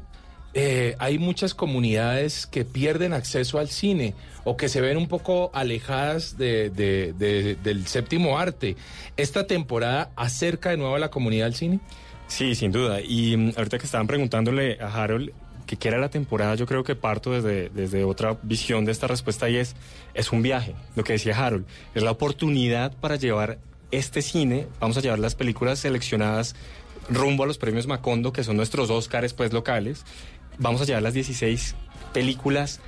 [0.59, 5.51] eh, hay muchas comunidades que pierden acceso al cine o que se ven un poco
[5.53, 8.75] alejadas de- de- de- del séptimo arte.
[9.17, 11.79] ¿Esta temporada acerca de nuevo a la comunidad al cine?
[12.27, 13.01] Sí, sin duda.
[13.01, 15.29] Y mm, ahorita que estaban preguntándole a Harold
[15.67, 19.05] que qué era la temporada, yo creo que parto desde, desde otra visión de esta
[19.05, 19.75] respuesta y es,
[20.15, 23.59] es un viaje, lo que decía Harold, es la oportunidad para llevar
[23.91, 26.55] este cine, vamos a llevar las películas seleccionadas
[27.09, 30.03] rumbo a los premios Macondo, que son nuestros Óscares pues locales,
[30.59, 31.75] vamos a llevar las 16
[32.13, 32.79] películas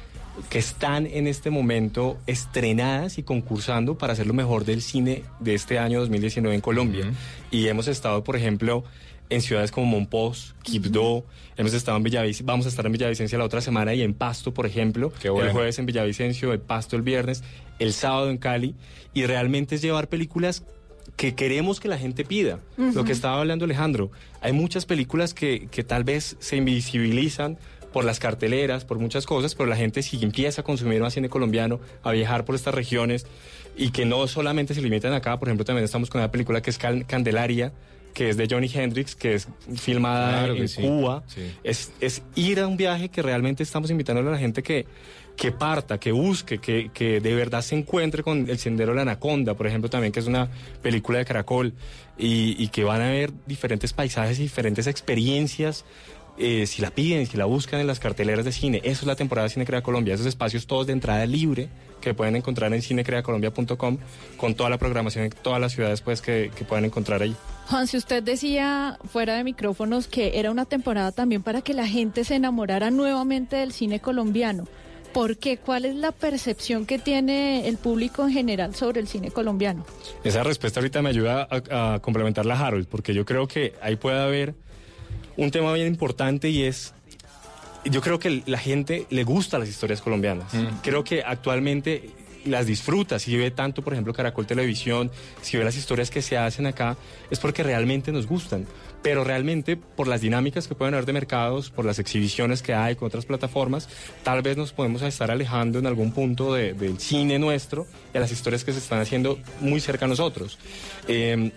[0.50, 5.54] que están en este momento estrenadas y concursando para hacer lo mejor del cine de
[5.54, 7.12] este año 2019 en Colombia.
[7.52, 8.84] Y hemos estado, por ejemplo,
[9.30, 13.46] en ciudades como Monpós, Quibdó, hemos estado en Villavicencio, vamos a estar en Villavicencio la
[13.46, 15.44] otra semana y en Pasto, por ejemplo, bueno.
[15.44, 17.44] el jueves en Villavicencio, el Pasto el viernes,
[17.78, 18.76] el sábado en Cali,
[19.14, 20.64] y realmente es llevar películas
[21.20, 22.62] que queremos que la gente pida.
[22.78, 27.58] Lo que estaba hablando Alejandro, hay muchas películas que, que tal vez se invisibilizan
[27.92, 31.28] por las carteleras, por muchas cosas, pero la gente si empieza a consumir más cine
[31.28, 33.28] colombiano, a viajar por estas regiones
[33.76, 36.70] y que no solamente se limitan acá, por ejemplo, también estamos con una película que
[36.70, 37.74] es Candelaria,
[38.14, 41.24] que es de Johnny Hendrix, que es filmada Claro que en sí, Cuba.
[41.28, 41.42] sí.
[41.66, 44.86] Es, es ir a un viaje que realmente estamos invitando a la gente que,
[45.39, 49.04] que parta, que busque, que, que de verdad se encuentre con El Sendero de la
[49.04, 50.49] Anaconda, por ejemplo, también, que es una
[50.82, 51.73] película de Caracol,
[52.17, 55.86] y, que van a ver diferentes paisajes y diferentes experiencias.
[56.38, 59.15] eh, si la piden, si la buscan en las carteleras de cine, eso es la
[59.15, 61.69] temporada de Cine Crea Colombia, esos espacios todos de entrada libre
[62.02, 63.97] que pueden encontrar en cinecreacolombia.com
[64.38, 67.36] con toda la programación en todas las ciudades pues, que, que pueden encontrar ahí.
[67.67, 71.88] Juan, si usted decía fuera de micrófonos que era una temporada también para que la
[71.88, 74.65] gente se enamorara nuevamente del cine colombiano.
[75.13, 75.58] ¿Por qué?
[75.58, 79.86] ¿Cuál es la percepción que tiene el público en general sobre el cine colombiano?
[80.24, 83.95] Esa respuesta ahorita me ayuda a, a complementar la Harold, porque yo creo que ahí
[83.95, 84.56] puede haber
[85.39, 86.93] un tema bien importante y es,
[87.86, 90.52] yo creo que la gente le gusta las historias colombianas.
[90.84, 92.10] Creo que actualmente
[92.45, 96.38] las disfruta, si ve tanto, por ejemplo, Caracol Televisión, si ve las historias que se
[96.38, 96.98] hacen acá,
[97.30, 98.65] es porque realmente nos gustan.
[99.02, 102.96] Pero realmente, por las dinámicas que pueden haber de mercados, por las exhibiciones que hay
[102.96, 103.88] con otras plataformas,
[104.24, 108.20] tal vez nos podemos estar alejando en algún punto de- del cine nuestro y a
[108.20, 110.60] las historias que se están haciendo muy cerca a nosotros.
[111.08, 111.52] Eh,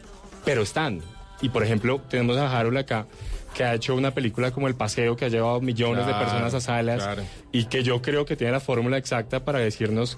[0.44, 1.00] pero están.
[1.40, 3.06] Y por ejemplo, tenemos a Harold acá,
[3.54, 6.60] que ha hecho una película como El Paseo, que ha llevado millones de personas a
[6.60, 7.22] salas, claro.
[7.50, 10.16] y que yo creo que tiene la fórmula exacta para decirnos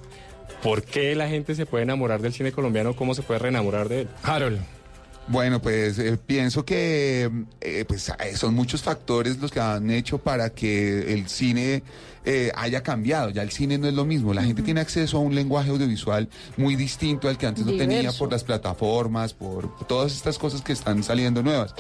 [0.63, 4.03] por qué la gente se puede enamorar del cine colombiano, cómo se puede reenamorar de
[4.03, 4.09] él.
[4.23, 4.61] Harold.
[5.27, 10.19] Bueno, pues eh, pienso que eh, pues, eh, son muchos factores los que han hecho
[10.19, 11.83] para que el cine
[12.27, 13.31] eh, haya cambiado.
[13.31, 14.33] Ya el cine no es lo mismo.
[14.33, 17.99] La gente tiene acceso a un lenguaje audiovisual muy distinto al que antes no tenía
[17.99, 18.19] Diverso.
[18.19, 21.75] por las plataformas, por todas estas cosas que están saliendo nuevas.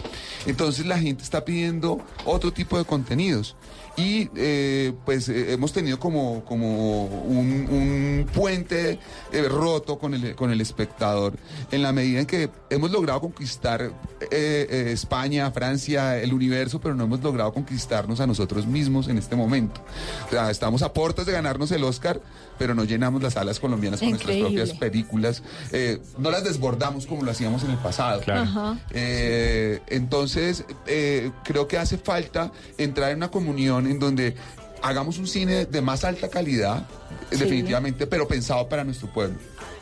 [0.46, 3.57] Entonces la gente está pidiendo otro tipo de contenidos.
[3.96, 8.98] Y eh, pues eh, hemos tenido como, como un, un puente
[9.33, 11.35] eh, roto con el, con el espectador
[11.70, 16.94] en la medida en que hemos logrado conquistar eh, eh, España, Francia, el universo, pero
[16.94, 19.80] no hemos logrado conquistarnos a nosotros mismos en este momento.
[20.26, 22.20] O sea, estamos a puertas de ganarnos el Oscar,
[22.59, 25.42] pero no llenamos las salas colombianas con nuestras propias películas.
[25.72, 28.22] Eh, no las desbordamos como lo hacíamos en el pasado.
[28.26, 28.78] Ajá.
[28.90, 34.34] Eh, entonces, eh, creo que hace falta entrar en una comunión en donde
[34.82, 36.86] hagamos un cine de más alta calidad,
[37.30, 37.38] Sí.
[37.38, 39.36] definitivamente, pero pensado para nuestro pueblo,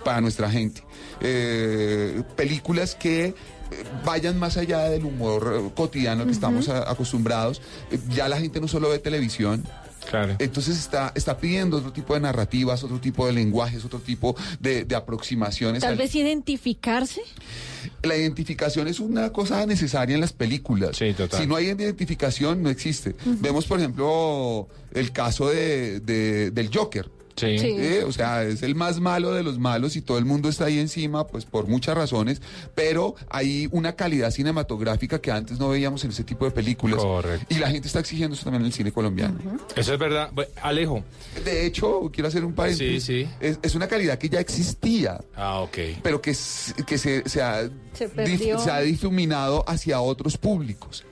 [0.04, 0.82] para nuestra gente.
[1.20, 3.34] Eh, películas que eh,
[4.04, 7.62] vayan más allá del humor eh, cotidiano que estamos a- acostumbrados.
[8.10, 9.64] Ya la gente no solo ve televisión,
[10.10, 10.36] Claro.
[10.38, 14.84] entonces está, está pidiendo otro tipo de narrativas, otro tipo de lenguajes, otro tipo de,
[14.84, 15.80] de aproximaciones.
[15.82, 17.20] Tal al- vez identificarse.
[18.02, 20.96] la identificación es una cosa necesaria en las películas.
[20.96, 23.14] Si no hay identificación, no existe.
[23.24, 27.10] Vemos, por ejemplo, el caso de, de- del Joker.
[27.36, 27.58] Sí.
[27.58, 27.66] Sí.
[27.78, 30.66] Eh, O sea, es el más malo de los malos y todo el mundo está
[30.66, 32.40] ahí encima, pues por muchas razones,
[32.74, 36.98] pero hay una calidad cinematográfica que antes no veíamos en ese tipo de películas.
[36.98, 37.46] Correcto.
[37.48, 39.38] Y la gente está exigiendo eso también en el cine colombiano.
[39.76, 40.30] Eso es verdad.
[40.62, 41.02] Alejo.
[41.44, 43.02] De hecho, quiero hacer un paréntesis.
[43.04, 43.30] Sí, sí.
[43.40, 45.78] Es, es una calidad que ya existía Ah, ok.
[46.02, 46.32] pero que,
[46.86, 47.62] que se, se ha,
[47.94, 48.58] Se dif- perdió.
[48.58, 51.04] se ha difuminado hacia otros públicos.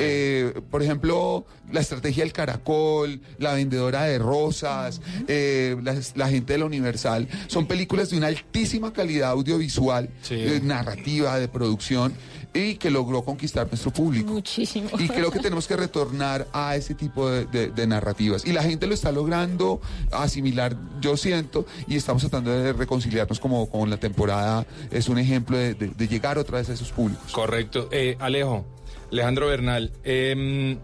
[0.00, 6.54] Eh, por ejemplo, la estrategia del caracol, la vendedora de rosas, eh, la, la gente
[6.54, 12.12] de la Universal, son películas de una altísima calidad audiovisual, eh, narrativa, de producción,
[12.54, 14.32] y que logró conquistar nuestro público.
[14.32, 14.88] Muchísimo.
[14.98, 18.44] Y creo que tenemos que retornar a ese tipo de, de- de narrativas.
[18.46, 19.80] Y la gente lo está logrando
[20.12, 24.66] asimilar, yo siento, y estamos tratando de reconciliarnos como con la temporada.
[24.90, 27.30] Es un ejemplo de, de- de llegar otra vez a esos públicos.
[27.32, 27.88] Correcto.
[27.92, 28.64] Eh, Alejo,
[29.12, 30.78] Alejandro Bernal, em,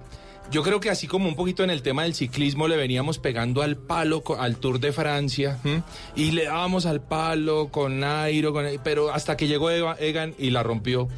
[0.50, 3.62] yo creo que así como un poquito en el tema del ciclismo le veníamos pegando
[3.62, 5.82] al palo al Tour de Francia ¿m?
[6.16, 10.50] y le dábamos al palo con Nairo, con, pero hasta que llegó Eva- Egan y
[10.50, 11.08] la rompió.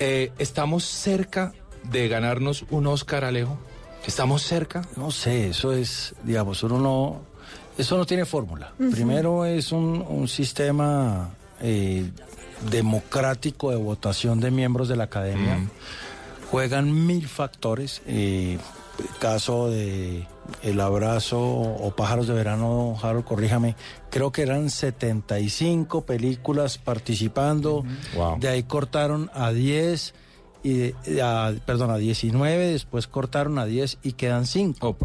[0.00, 1.52] Eh, ¿Estamos cerca
[1.90, 3.58] de ganarnos un Oscar, Alejo?
[4.06, 4.82] ¿Estamos cerca?
[4.96, 7.22] No sé, eso es, digamos, uno no,
[7.78, 8.72] eso no tiene fórmula.
[8.90, 11.30] Primero es un, un sistema
[11.62, 12.10] eh,
[12.70, 15.58] democrático de votación de miembros de la academia.
[16.54, 18.00] Juegan mil factores.
[18.06, 18.58] eh,
[19.18, 20.24] caso de
[20.62, 23.74] El Abrazo o Pájaros de Verano, Harold, corríjame,
[24.08, 27.84] creo que eran 75 películas participando.
[28.14, 28.38] Wow.
[28.38, 30.14] De ahí cortaron a 10
[30.62, 34.96] y de- a- perdón, a 19, después cortaron a 10 y quedan 5.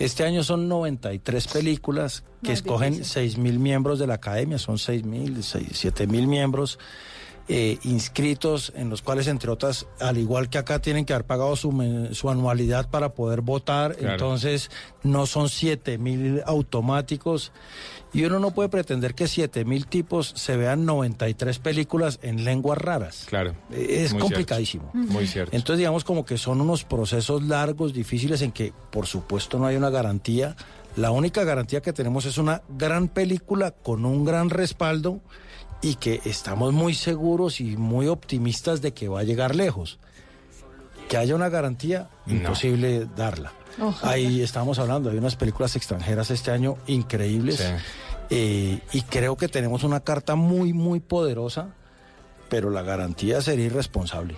[0.00, 3.12] Este año son 93 películas que Más escogen difícil.
[3.12, 6.78] 6 mil miembros de la academia, son 6 mil, 7 mil miembros.
[7.48, 11.56] Eh, inscritos, en los cuales, entre otras, al igual que acá, tienen que haber pagado
[11.56, 13.96] su, su anualidad para poder votar.
[13.96, 14.12] Claro.
[14.12, 14.70] Entonces,
[15.02, 17.52] no son 7 mil automáticos.
[18.12, 22.78] Y uno no puede pretender que 7 mil tipos se vean 93 películas en lenguas
[22.78, 23.24] raras.
[23.28, 23.54] Claro.
[23.72, 24.90] Eh, Es Muy complicadísimo.
[24.92, 25.56] cierto, Muy cierto.
[25.56, 29.76] Entonces, digamos como que son unos procesos largos, difíciles, en que, por supuesto, no hay
[29.76, 30.56] una garantía.
[30.96, 35.20] La única garantía que tenemos es una gran película con un gran respaldo
[35.82, 39.98] y que estamos muy seguros y muy optimistas de que va a llegar lejos.
[41.08, 42.34] Que haya una garantía, No.
[42.34, 43.52] imposible darla.
[43.80, 44.12] Ojalá.
[44.12, 47.64] Ahí estamos hablando, hay unas películas extranjeras este año increíbles Sí.
[48.30, 51.68] eh, y creo que tenemos una carta muy, muy poderosa,
[52.48, 54.36] pero la garantía sería irresponsable.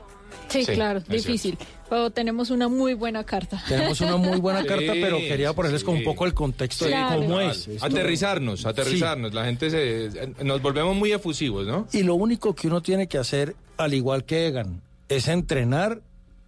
[0.49, 1.59] Sí, Sí, claro, difícil.
[1.93, 3.63] Pero tenemos una muy buena carta.
[3.69, 6.07] Tenemos una muy buena Sí, carta, pero quería ponerles como un sí.
[6.07, 7.21] poco el contexto Claro.
[7.21, 7.69] de cómo es.
[7.69, 9.35] Esto- Aterrizarnos, aterrizarnos.
[9.35, 10.33] La gente se.
[10.43, 11.87] Nos volvemos muy efusivos, ¿no?
[11.93, 14.81] Y lo único que uno tiene que hacer, al igual que Egan,
[15.11, 16.01] es entrenar,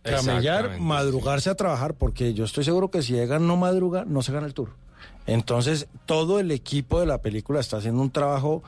[0.03, 4.32] camellar, madrugarse a trabajar, porque yo estoy seguro que si Egan no madruga, no se
[4.32, 4.70] gana el tour.
[5.26, 8.62] Entonces, todo el equipo de la película está haciendo un trabajo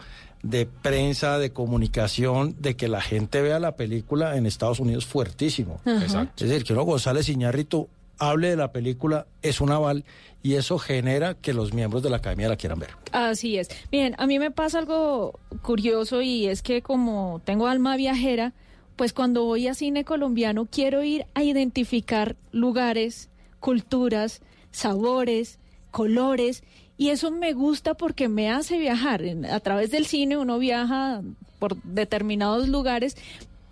[0.51, 5.81] de prensa, de comunicación, de que la gente vea la película en Estados Unidos fuertísimo.
[5.85, 6.45] Exacto.
[6.45, 7.89] Es decir, que uno González Iñárritu
[8.19, 10.05] hable de la película es un aval
[10.43, 12.91] y eso genera que los miembros de la academia la quieran ver.
[13.13, 13.69] Así es.
[13.91, 18.55] Miren, a mí me pasa algo curioso y es que como tengo alma viajera,
[18.95, 23.29] pues cuando voy a cine colombiano quiero ir a identificar lugares,
[23.61, 24.41] culturas,
[24.71, 25.59] sabores,
[25.91, 26.63] colores
[26.99, 29.23] y eso me gusta porque me hace viajar.
[29.51, 31.23] A través del cine uno viaja
[31.59, 33.17] por determinados lugares,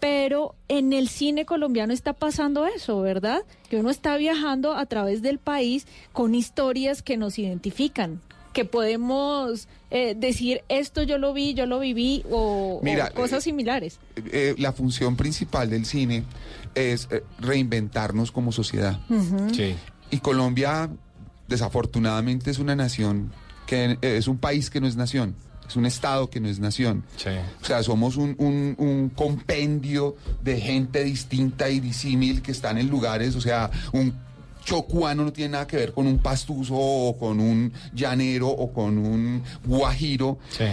[0.01, 3.43] pero en el cine colombiano está pasando eso, ¿verdad?
[3.70, 8.20] Que uno está viajando a través del país con historias que nos identifican,
[8.53, 13.39] que podemos eh, decir esto yo lo vi, yo lo viví o, o Mira, cosas
[13.39, 13.99] eh, similares.
[14.16, 16.25] Eh, la función principal del cine
[16.75, 19.01] es eh, reinventarnos como sociedad.
[19.53, 19.75] Sí.
[20.11, 20.91] Y Colombia,
[21.49, 23.32] desafortunadamente, es una nación
[23.66, 25.34] que eh, es un país que no es nación.
[25.68, 27.05] Es un estado que no es nación.
[27.16, 27.30] Sí.
[27.62, 32.88] O sea, somos un, un- un compendio de gente distinta y disímil que están en
[32.90, 34.12] lugares, o sea, un
[34.62, 38.99] chocuano no tiene nada que ver con un pastuso o con un llanero o con
[38.99, 40.38] un guajiro.
[40.51, 40.64] Sí.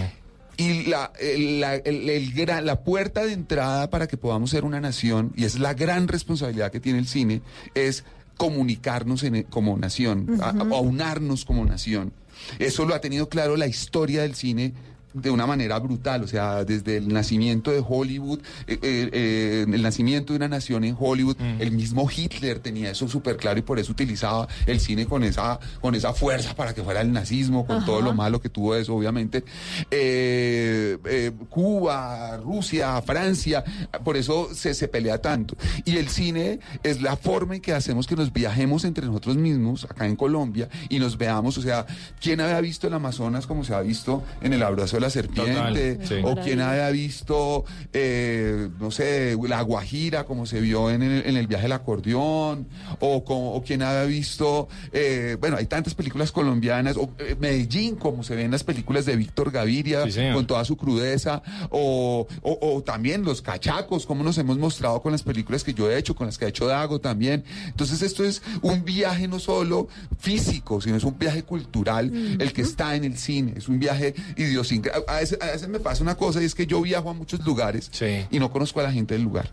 [0.58, 4.64] Y la, el- la, el- el gran- la puerta de entrada para que podamos ser
[4.64, 7.40] una nación, y es la gran responsabilidad que tiene el cine,
[7.74, 8.04] es
[8.46, 12.12] comunicarnos en- como nación, a- a- aunarnos como nación.
[12.58, 14.72] Eso lo ha tenido claro la historia del cine
[15.14, 19.82] de una manera brutal, o sea, desde el nacimiento de Hollywood, eh, eh, eh, el
[19.82, 23.78] nacimiento de una nación en Hollywood, el mismo Hitler tenía eso súper claro y por
[23.78, 27.84] eso utilizaba el cine con esa, con esa fuerza para que fuera el nazismo, con
[27.84, 29.44] todo lo malo que tuvo eso, obviamente.
[29.90, 33.64] Eh, eh, Cuba, Rusia, Francia,
[34.04, 35.56] por eso se, se pelea tanto.
[35.84, 39.84] Y el cine es la forma en que hacemos que nos viajemos entre nosotros mismos,
[39.84, 41.86] acá en Colombia, y nos veamos, o sea,
[42.20, 45.52] ¿quién había visto el Amazonas como se ha visto en el abrazo de la serpiente?
[45.96, 46.14] Total, sí.
[46.24, 51.36] ¿O quién había visto, eh, no sé, la Guajira como se vio en el, en
[51.36, 52.66] el viaje del acordeón?
[53.00, 57.96] ¿O, como, o quién había visto, eh, bueno, hay tantas películas colombianas, o eh, Medellín
[57.96, 62.26] como se ve en las películas de Víctor Gaviria, Sí, con toda su crudeza, o,
[62.42, 65.98] o- o también los cachacos, como nos hemos mostrado con las películas que yo he
[65.98, 67.44] hecho, con las que ha hecho Dago también.
[67.66, 69.88] Entonces esto es un viaje no solo
[70.18, 74.14] físico, sino es un viaje cultural, el que está en el cine, es un viaje
[74.36, 74.91] idiosincrático.
[75.08, 77.40] A veces, a veces me pasa una cosa y es que yo viajo a muchos
[77.44, 78.26] lugares Sí.
[78.30, 79.50] y no conozco a la gente del lugar.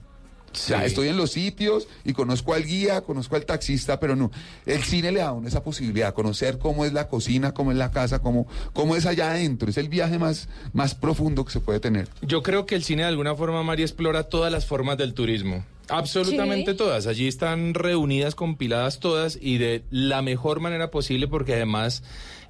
[0.52, 0.86] O sea, Sí.
[0.88, 4.32] estoy en los sitios y conozco al guía, conozco al taxista, pero no.
[4.66, 7.78] El cine le da a uno esa posibilidad, conocer cómo es la cocina, cómo es
[7.78, 9.70] la casa, cómo, cómo es allá adentro.
[9.70, 12.10] Es el viaje más, más profundo que se puede tener.
[12.24, 15.64] Yo creo que el cine de alguna forma, María, explora todas las formas del turismo.
[15.90, 16.78] Absolutamente Sí.
[16.78, 17.08] todas.
[17.08, 22.04] Allí están reunidas, compiladas todas y de la mejor manera posible porque además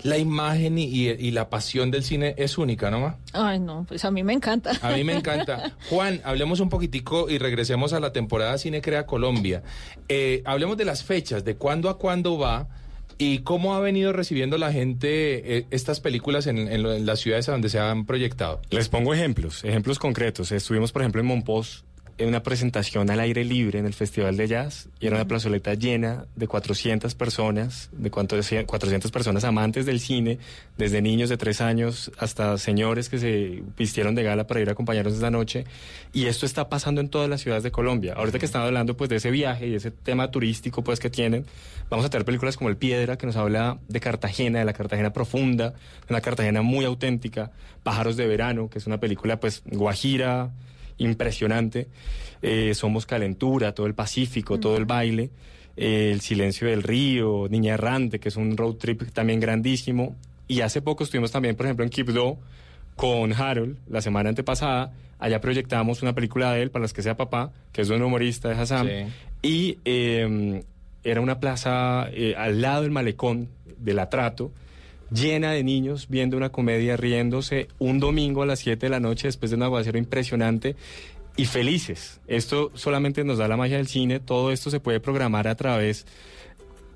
[0.03, 2.99] la imagen y, y- y la pasión del cine es única, ¿no?
[3.01, 3.17] ma?
[3.33, 4.71] Ay, no, pues a mí me encanta.
[4.81, 5.73] A mí me encanta.
[5.89, 9.63] Juan, hablemos un poquitico y regresemos a la temporada Cine Crea Colombia.
[10.07, 12.67] Eh, hablemos de las fechas, de cuándo a cuándo va
[13.21, 17.51] y cómo ha venido recibiendo la gente eh, estas películas en, en las ciudades a
[17.51, 18.61] donde se han proyectado.
[18.69, 20.53] Les pongo ejemplos, ejemplos concretos.
[20.53, 21.83] Estuvimos, por ejemplo, en Monpós
[22.25, 26.25] una presentación al aire libre en el Festival de Jazz y era una plazoleta llena
[26.35, 30.37] de 400 personas, de cuánto decía, 400 personas amantes del cine,
[30.77, 34.73] desde niños de tres años hasta señores que se vistieron de gala para ir a
[34.73, 35.65] acompañarnos esta noche.
[36.11, 38.13] Y esto está pasando en todas las ciudades de Colombia.
[38.17, 41.45] Ahorita que están hablando pues de ese viaje y ese tema turístico pues que tienen,
[41.89, 45.13] vamos a tener películas como El Piedra que nos habla de Cartagena, de la Cartagena
[45.13, 45.77] profunda, de
[46.09, 47.51] una Cartagena muy auténtica,
[47.83, 50.51] Pájaros de verano, que es una película pues guajira
[50.99, 51.87] impresionante.
[52.41, 55.31] Eh, somos Calentura, todo el Pacífico, todo el baile.
[55.75, 60.15] eh, el Silencio del Río, Niña Errante, que es un road trip también grandísimo.
[60.47, 62.37] Y hace poco estuvimos también, por ejemplo, en Quibdó
[62.95, 64.91] con Harold, la semana antepasada.
[65.19, 68.49] Allá proyectamos una película de él, para las que sea papá, que es un humorista
[68.49, 68.87] de Hassan.
[68.87, 69.05] Sí.
[69.41, 70.63] Y eh,
[71.03, 73.47] era una plaza eh, al lado del malecón
[73.77, 74.51] del Atrato,
[75.11, 79.27] llena de niños viendo una comedia, riéndose, un domingo a las 7 de la noche
[79.27, 80.75] después de un aguacero impresionante
[81.35, 82.19] y felices.
[82.27, 86.05] Esto solamente nos da la magia del cine, todo esto se puede programar a través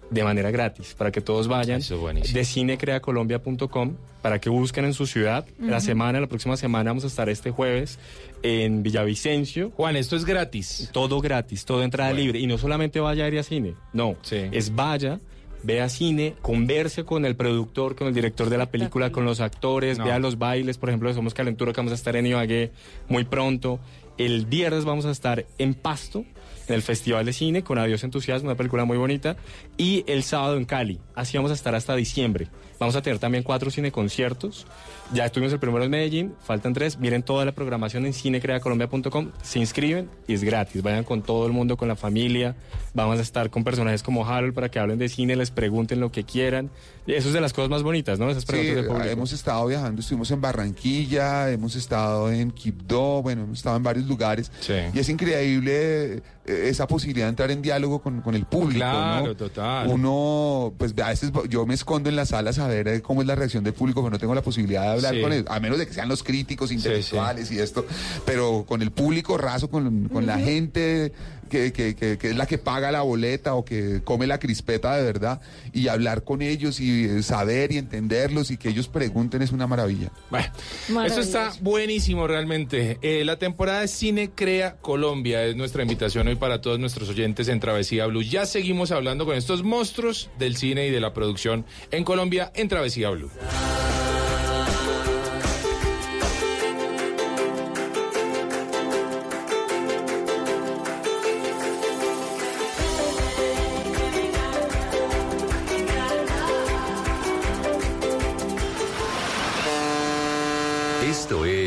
[0.10, 5.46] de manera gratis, para que todos vayan de cinecreacolombia.com, para que busquen en su ciudad.
[5.60, 8.00] La semana, la próxima semana vamos a estar este jueves
[8.44, 9.72] en Villavicencio.
[9.72, 10.90] Juan, esto es gratis.
[10.92, 12.40] Todo gratis, todo entrada libre.
[12.40, 15.20] Y no solamente vaya a ir a cine, no, es vaya.
[15.64, 19.98] Vea cine, converse con el productor, con el director de la película, con los actores,
[19.98, 20.06] No.
[20.06, 22.72] vea los bailes, por ejemplo, de Somos Calentura, que vamos a estar en Ibagué
[23.08, 23.80] muy pronto.
[24.18, 26.26] El viernes vamos a estar en Pasto,
[26.68, 29.38] en el Festival de Cine, con Adiós Entusiasmo, una película muy bonita.
[29.78, 31.00] Y el sábado en Cali.
[31.16, 32.48] Así vamos a estar hasta diciembre.
[32.84, 34.68] Vamos a tener también cuatro cineconciertos.
[35.14, 37.00] Ya estuvimos el primero en Medellín, faltan tres.
[37.00, 39.32] Miren toda la programación en cinecreacolombia.com.
[39.42, 40.82] Se inscriben y es gratis.
[40.84, 42.58] Vayan con todo el mundo, con la familia.
[42.94, 46.12] Vamos a estar con personajes como Harold para que hablen de cine, les pregunten lo
[46.12, 46.70] que quieran.
[47.08, 48.30] Eso es de las cosas más bonitas, ¿no?
[48.30, 49.10] Esas Sí, preguntas del público.
[49.10, 54.06] hemos estado viajando, estuvimos en Barranquilla, hemos estado en Quibdó, bueno, hemos estado en varios
[54.08, 54.52] lugares.
[54.94, 58.80] Y es increíble esa posibilidad de entrar en diálogo con, con el público.
[58.80, 59.36] Claro, ¿no?
[59.36, 59.88] total.
[59.88, 63.28] Uno, pues a veces yo me escondo en la sala a saber eh, cómo es
[63.28, 65.22] la reacción del público, pero no tengo la posibilidad de hablar Sí.
[65.22, 67.86] con él, a menos de que sean los críticos intelectuales y esto,
[68.26, 71.14] pero con el público raso, con, con la gente
[71.54, 74.96] que, que- que- que es la que paga la boleta o que come la crispeta
[74.96, 75.40] de verdad,
[75.72, 79.68] y hablar con ellos y eh, saber y entenderlos y que ellos pregunten es una
[79.68, 80.10] maravilla.
[81.06, 82.98] Esto está buenísimo realmente.
[83.04, 87.48] Eh, la temporada de Cine Crea Colombia es nuestra invitación hoy para todos nuestros oyentes
[87.50, 88.24] en Travesía Blue.
[88.24, 92.68] Ya seguimos hablando con estos monstruos del cine y de la producción en Colombia en
[92.68, 93.30] Travesía Blue.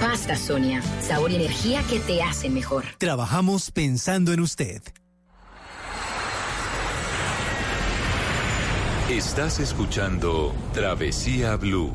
[0.00, 2.84] Pasta Sonia, sabor y energía que te hacen mejor.
[2.98, 4.82] Trabajamos pensando en usted.
[9.10, 11.92] Estás escuchando Travesía Blue.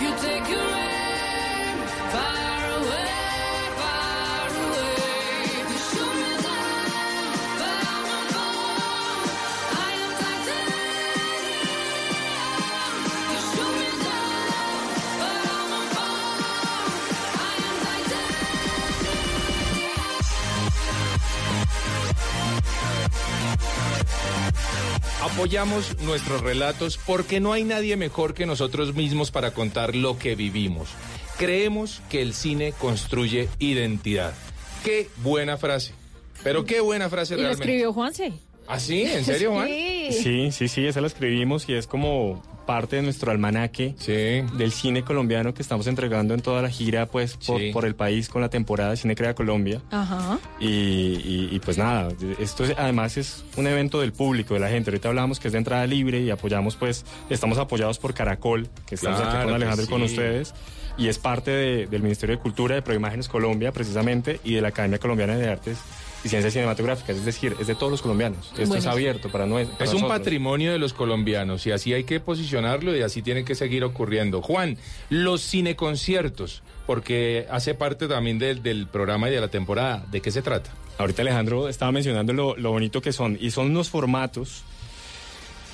[0.00, 0.67] You take your
[25.38, 30.34] Apoyamos nuestros relatos porque no hay nadie mejor que nosotros mismos para contar lo que
[30.34, 30.88] vivimos.
[31.36, 34.34] Creemos que el cine construye identidad.
[34.82, 35.94] Qué buena frase.
[36.42, 37.62] Pero qué buena frase Y lo realmente.
[37.62, 38.32] escribió Juanse.
[38.66, 39.02] ¿Ah, sí?
[39.02, 39.68] ¿En serio, Juan?
[39.68, 40.08] Sí.
[40.10, 43.94] Sí, sí, sí, esa la escribimos y es como parte de nuestro almanaque
[44.58, 47.70] del cine colombiano que estamos entregando en toda la gira, pues, por, Sí.
[47.72, 49.80] por el país con la temporada de Cine Crea Colombia.
[49.90, 50.38] Ajá.
[50.60, 52.08] Y, y- y, pues nada,
[52.38, 54.90] esto es- además es un evento del público, de la gente.
[54.90, 58.96] Ahorita hablábamos que es de entrada libre y apoyamos pues, estamos apoyados por Caracol, que
[58.96, 60.52] estamos aquí Claro con que Alejandro y con ustedes.
[60.98, 64.68] Y es parte de- del Ministerio de Cultura, de Proimágenes Colombia precisamente, y de la
[64.68, 65.78] Academia Colombiana de Artes
[66.24, 67.16] y Ciencias Cinematográficas.
[67.16, 68.52] Es decir, es de todos los colombianos.
[68.58, 72.04] Esto es abierto para, nue- para Es un patrimonio de los colombianos y así hay
[72.04, 74.42] que posicionarlo y así tiene que seguir ocurriendo.
[74.42, 74.76] Juan,
[75.10, 80.04] los cineconciertos, porque hace parte también del, del programa y de la temporada.
[80.10, 80.70] ¿De qué se trata?
[80.98, 84.62] Ahorita Alejandro estaba mencionando lo, lo bonito que son y son unos formatos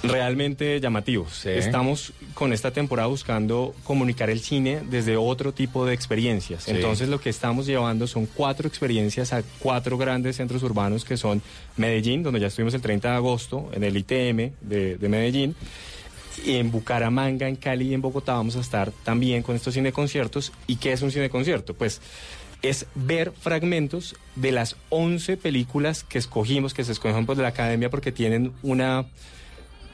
[0.04, 1.46] realmente llamativos.
[1.46, 6.64] Estamos con esta temporada buscando comunicar el cine desde otro tipo de experiencias.
[6.64, 6.72] Sí.
[6.72, 11.42] Entonces lo que estamos llevando son cuatro experiencias a cuatro grandes centros urbanos que son
[11.76, 15.54] Medellín, donde ya estuvimos el 30 de agosto, en el ITM de, de Medellín.
[16.44, 20.52] Y en Bucaramanga, en Cali y en Bogotá vamos a estar también con estos cineconciertos.
[20.66, 21.74] ¿Y qué es un cineconcierto?
[21.74, 22.00] Pues
[22.64, 27.90] es ver fragmentos de las 11 películas que escogimos, que se escogieron de la academia
[27.90, 29.04] porque tienen una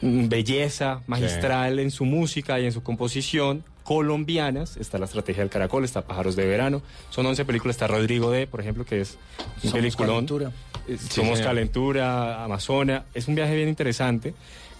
[0.01, 5.85] belleza magistral en su música y en su composición colombianas, está la estrategia del caracol,
[5.85, 6.81] está Pájaros de Verano,
[7.11, 9.19] son 11 películas, está Rodrigo D, por ejemplo, que es
[9.57, 10.15] un Somos peliculón.
[10.27, 10.53] Calentura.
[10.87, 11.51] Eh, Sí, Somos señor.
[11.51, 14.35] Calentura, Amazona, es un viaje bien interesante.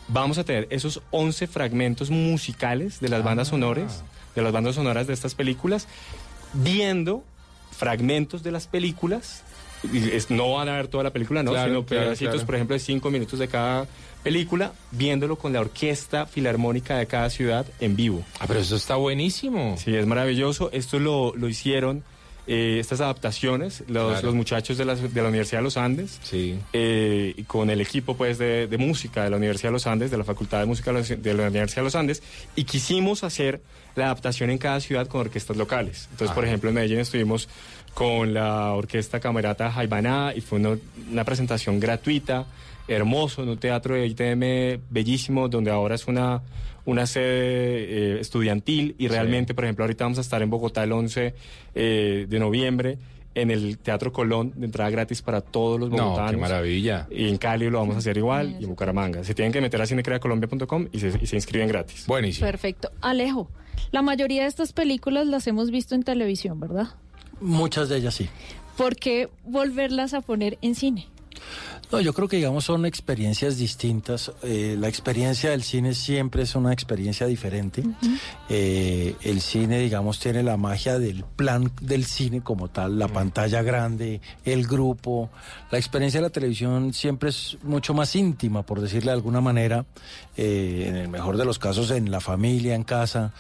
[0.09, 4.05] Vamos a tener esos 11 fragmentos musicales de las bandas sonoras,
[4.35, 5.89] de las bandas sonoras de estas películas,
[6.53, 7.25] viendo
[7.77, 9.43] fragmentos de las películas.
[9.93, 12.47] Es- no van a ver toda la película, no, Claro, sino claro, pedacitos, claro.
[12.47, 13.87] por ejemplo, de 5 minutos de cada
[14.23, 18.23] película, viéndolo con la orquesta filarmónica de cada ciudad en vivo.
[18.39, 19.77] Ah, pero eso está buenísimo.
[19.79, 20.71] Sí, es maravilloso.
[20.73, 22.05] Esto lo, lo hicieron,
[22.47, 24.27] eh, estas adaptaciones, los, Claro.
[24.27, 28.17] los muchachos de la, de la Universidad de los Andes, eh, y con el equipo
[28.17, 30.93] pues de, de música de la Universidad de los Andes, de la Facultad de Música
[30.93, 32.23] de la, Universidad de los Andes,
[32.57, 33.61] y quisimos hacer
[33.95, 36.09] la adaptación en cada ciudad con orquestas locales.
[36.13, 37.49] Entonces, por ejemplo, en Medellín estuvimos
[37.95, 40.79] con la orquesta camerata Jaibaná y fue una,
[41.11, 42.47] una presentación gratuita,
[42.89, 46.41] hermoso, en un teatro de ITM bellísimo, donde ahora es una,
[46.91, 47.25] una sede
[48.17, 51.35] eh, estudiantil y realmente, por ejemplo, ahorita vamos a estar en Bogotá el 11
[51.75, 52.99] eh, de noviembre
[53.35, 56.41] en el Teatro Colón de entrada gratis para todos los No, qué bogotanos.
[56.41, 57.07] maravilla.
[57.11, 59.23] Y en Cali lo vamos a hacer igual y en Bucaramanga.
[59.23, 62.07] Se tienen que meter a cinecreacolombia.com y se, y se inscriben gratis.
[62.09, 62.47] Buenísimo.
[62.47, 62.91] Perfecto.
[63.01, 63.49] Alejo,
[63.93, 66.89] la mayoría de estas películas las hemos visto en televisión, ¿verdad?
[67.41, 68.29] Muchas de ellas sí.
[68.77, 71.07] ¿Por qué volverlas a poner en cine?
[71.93, 74.31] No, yo creo que digamos son experiencias distintas.
[74.43, 77.83] Eh, la experiencia del cine siempre es una experiencia diferente.
[78.49, 83.63] Eh, el cine, digamos, tiene la magia del plan del cine como tal, la pantalla
[83.63, 85.31] grande, el grupo.
[85.73, 89.85] La experiencia de la televisión siempre es mucho más íntima, por decirle de alguna manera.
[90.37, 93.33] Eh, en el mejor de los casos, en la familia, en casa.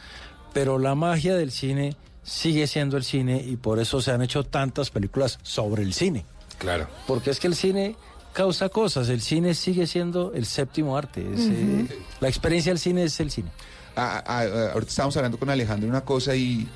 [0.53, 1.95] Pero la magia del cine
[2.25, 6.25] sigue siendo el cine y por eso se han hecho tantas películas sobre el cine.
[6.59, 6.89] Claro.
[7.07, 7.97] Porque es que el cine
[8.33, 11.21] causa cosas, el cine sigue siendo el séptimo arte.
[11.35, 13.51] es, eh, la experiencia del cine es el cine.
[13.97, 16.67] Ah, ah, ah, ahorita estábamos hablando con Alejandro de una cosa y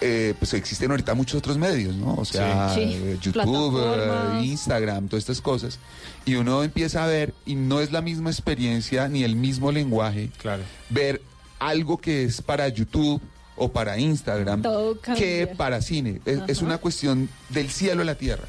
[0.00, 2.14] eh, pues existen ahorita muchos otros medios, ¿no?
[2.14, 2.80] O sea, Sí.
[2.80, 2.94] Sí.
[2.94, 4.44] eh, YouTube, eh.
[4.44, 5.78] Instagram, todas estas cosas.
[6.24, 10.30] Y uno empieza a ver, y no es la misma experiencia ni el mismo lenguaje,
[10.38, 10.62] claro.
[10.90, 11.22] ver
[11.58, 13.20] algo que es para YouTube
[13.56, 14.62] o para Instagram
[15.16, 16.20] que para cine.
[16.24, 18.44] Es, es una cuestión del cielo a la tierra.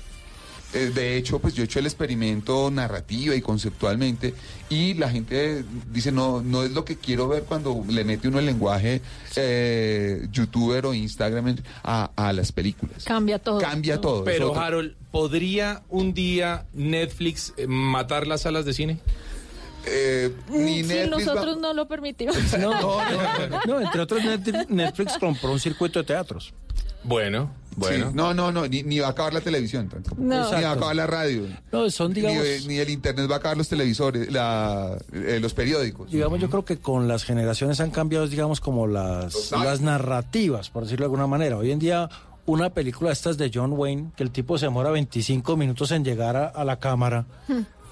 [0.73, 4.33] Eh, De hecho, pues yo he hecho el experimento narrativa y conceptualmente
[4.69, 8.39] y la gente dice, no, no es lo que quiero ver cuando le mete uno
[8.39, 9.01] el lenguaje
[9.35, 13.03] eh, youtuber o Instagram a, a las películas.
[13.03, 13.59] Cambia todo.
[13.59, 14.23] Cambia todo.
[14.23, 18.99] Pero, Harold, ¿podría un día Netflix eh, matar las salas de cine?
[19.85, 22.35] Eh, ni si Netflix va- nosotros no lo permitimos.
[22.59, 22.97] No, no,
[23.49, 26.53] no, no, entre otros Net- Netflix compró un circuito de teatros.
[27.05, 28.07] Bueno, bueno.
[28.09, 29.89] Sí, no, no, no, ni, ni va a acabar la televisión.
[29.89, 30.15] tampoco.
[30.21, 30.45] No.
[30.55, 31.47] Ni va a acabar la radio.
[31.69, 35.53] No, son, Ni, digamos, ni el internet va a acabar los televisores, la, eh, los
[35.53, 36.09] periódicos.
[36.11, 40.83] digamos, yo creo que con las generaciones han cambiado, digamos, como las, las narrativas, por
[40.83, 41.57] decirlo de alguna manera.
[41.57, 42.09] Hoy en día,
[42.45, 46.05] una película de estas de John Wayne, que el tipo se demora 25 minutos en
[46.05, 47.25] llegar a, a la cámara,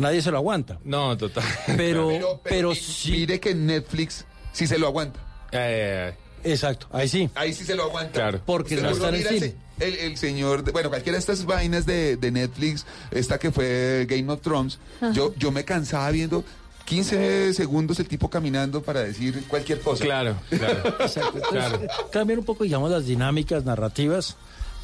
[0.01, 0.79] nadie se lo aguanta.
[0.83, 1.43] No, total.
[1.77, 3.11] Pero, pero, mi- sí.
[3.11, 5.19] Mire que Netflix sí se lo aguanta.
[5.51, 7.29] Eh, Exacto, ahí sí.
[7.35, 8.13] Ahí sí se lo aguanta.
[8.13, 8.41] Claro.
[8.45, 9.55] Porque no está en cine.
[9.79, 14.05] El, el señor, de- bueno, cualquiera de estas vainas de, de Netflix, esta que fue
[14.09, 14.79] Game of Thrones,
[15.13, 16.43] yo, yo me cansaba viendo
[16.85, 20.03] 15 segundos el tipo caminando para decir cualquier cosa.
[20.03, 20.87] claro, claro.
[20.99, 21.37] Exacto.
[21.37, 21.79] Entonces, Claro.
[22.11, 24.35] Cambian un poco, digamos, las dinámicas narrativas,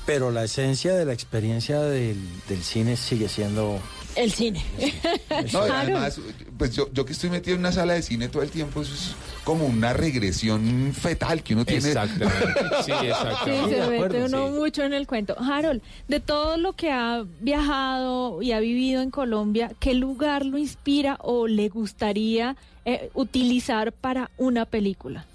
[0.05, 3.80] pero la esencia de la experiencia del, del cine sigue siendo
[4.18, 4.63] El cine.
[5.53, 6.20] No, y además,
[6.57, 8.93] pues yo, yo que estoy metido en una sala de cine todo el tiempo, eso
[8.93, 11.88] es como una regresión fetal que uno tiene.
[11.88, 12.59] Exactamente.
[12.84, 13.76] Sí, Sí, exactamente.
[13.76, 15.36] se mete uno mucho en el cuento.
[15.39, 20.57] Harold, de todo lo que ha viajado y ha vivido en Colombia, ¿qué lugar lo
[20.57, 22.55] inspira o le gustaría
[22.86, 25.26] eh, utilizar para una película?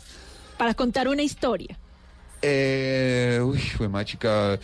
[0.59, 1.79] Para contar una historia.
[2.43, 4.59] Eh, uy, fue más chica.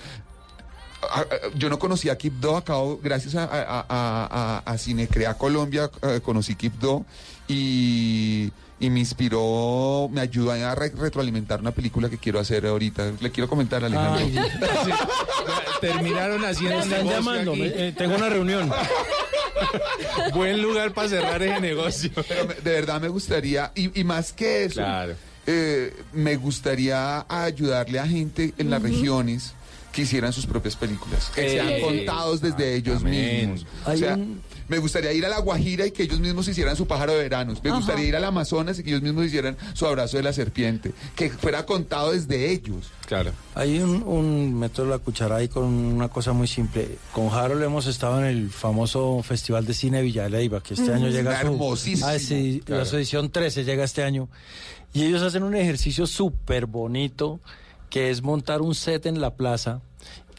[1.02, 5.90] Ah, ah, Yo no conocía Kipdo, acabo, gracias a, a, a, a- a Cinecrea Colombia,
[6.02, 7.04] eh, conocí Kipdo
[7.46, 13.12] y, y me inspiró, me ayudó a re- retroalimentar una película que quiero hacer ahorita.
[13.20, 14.24] Le quiero comentar a Alejandro.
[14.24, 14.34] Ay,
[15.80, 18.70] Terminaron haciendo están llamando, eh, tengo una reunión.
[20.34, 22.10] Buen lugar para cerrar ese negocio.
[22.28, 25.14] Pero me- de verdad me gustaría, y, y más que eso, Claro.
[25.46, 29.54] eh, me gustaría ayudarle a gente en las regiones
[29.98, 33.66] que hicieran sus propias películas, que Eh, sean contados desde ellos mismos.
[33.84, 36.86] O sea, un- me gustaría ir a La Guajira y que ellos mismos hicieran su
[36.86, 37.58] pájaro de veranos.
[37.64, 37.78] Me Ajá.
[37.78, 40.92] gustaría ir al Amazonas y que ellos mismos hicieran su abrazo de la serpiente.
[41.16, 42.90] Que fuera contado desde ellos.
[43.06, 43.32] Claro.
[43.56, 46.96] Hay un, un método de la cuchara ahí con una cosa muy simple.
[47.12, 50.90] Con Harold hemos estado en el famoso Festival de Cine Villa de Leyva, que este
[50.90, 50.94] Mm.
[50.94, 52.06] año llega a su, Hermosísimo.
[52.06, 52.84] Ah, sí, Claro.
[52.84, 54.28] la edición 13 llega este año.
[54.94, 57.40] Y ellos hacen un ejercicio súper bonito,
[57.90, 59.80] que es montar un set en la plaza.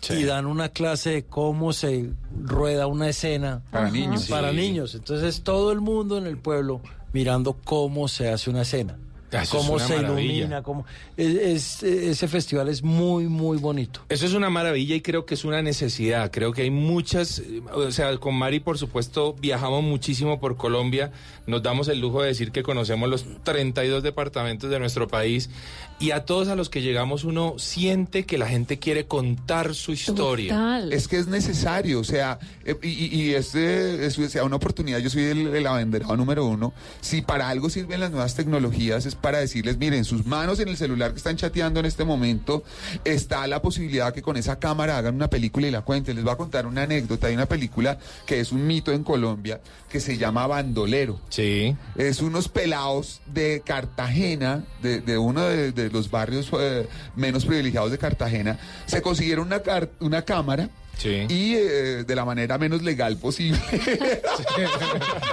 [0.01, 0.13] Sí.
[0.13, 2.09] Y dan una clase de cómo se
[2.43, 4.27] rueda una escena Para niños.
[4.27, 4.55] Para Sí.
[4.57, 4.95] niños.
[4.95, 6.81] Entonces todo el mundo en el pueblo
[7.13, 8.97] mirando cómo se hace una escena.
[9.31, 10.33] Eso es cómo una se maravilla.
[10.33, 10.85] ilumina, cómo
[11.15, 14.01] es- es- ese festival es muy muy bonito.
[14.09, 16.31] Eso es una maravilla y creo que es una necesidad.
[16.31, 21.11] Creo que hay muchas, eh, o sea, con Mari por supuesto viajamos muchísimo por Colombia,
[21.45, 25.51] nos damos el lujo de decir que conocemos los 32 departamentos de nuestro país
[25.99, 29.91] y a todos a los que llegamos uno siente que la gente quiere contar su
[29.91, 30.53] historia.
[30.53, 30.93] Total.
[30.93, 34.99] Es que es necesario, o sea, eh, y, y- y este es sea una oportunidad,
[34.99, 39.15] yo soy el, el abanderado número uno, si para algo sirven las nuevas tecnologías es
[39.15, 42.63] para decirles, miren, sus manos en el celular que están chateando en este momento,
[43.03, 46.15] está la posibilidad que con esa cámara hagan una película y la cuenten.
[46.15, 49.59] Les voy a contar una anécdota, hay una película que es un mito en Colombia
[49.89, 51.19] que se llama Bandolero.
[51.29, 51.75] Sí.
[51.97, 57.91] Es unos pelados de Cartagena, de, de uno de, de los barrios eh, menos privilegiados
[57.91, 61.25] de Cartagena, se consiguieron una, car- una cámara Sí.
[61.29, 63.57] y eh, de la manera menos legal posible.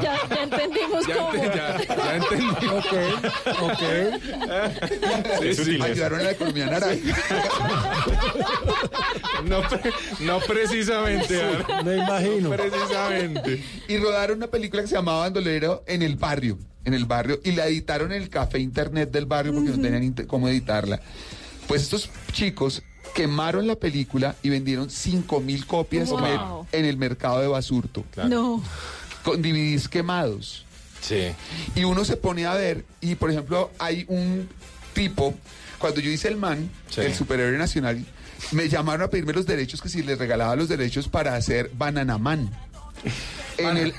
[0.03, 1.33] Ya, ya entendimos Ya, cómo.
[1.33, 2.67] ente- ya- ya entendí.
[2.69, 2.93] Ok,
[3.63, 3.83] ok.
[5.43, 5.79] Sí, sí.
[5.83, 6.97] Ayudaron a la economía naranja.
[9.47, 11.41] No, pre- no precisamente.
[11.85, 12.51] Me imagino.
[12.51, 13.63] Precisamente.
[13.89, 17.53] y rodaron una película que se llamaba Bandolero en el barrio, en el barrio, y
[17.53, 21.01] la editaron en el café internet del barrio porque no tenían cómo editarla.
[21.66, 22.82] Pues estos chicos
[23.14, 26.66] quemaron la película y vendieron 5 mil copias Wow.
[26.70, 28.62] en el mercado de Basurto, No.
[29.24, 30.64] con DVDs quemados.
[31.01, 31.28] Sí.
[31.74, 34.49] Y uno se pone a ver, y por ejemplo, hay un
[34.95, 35.34] tipo,
[35.78, 37.01] cuando yo hice el man, Sí.
[37.01, 38.05] el superhéroe nacional,
[38.53, 42.16] me llamaron a pedirme los derechos, que si les regalaba los derechos para hacer Banana
[42.18, 42.51] Man.
[43.59, 43.95] En el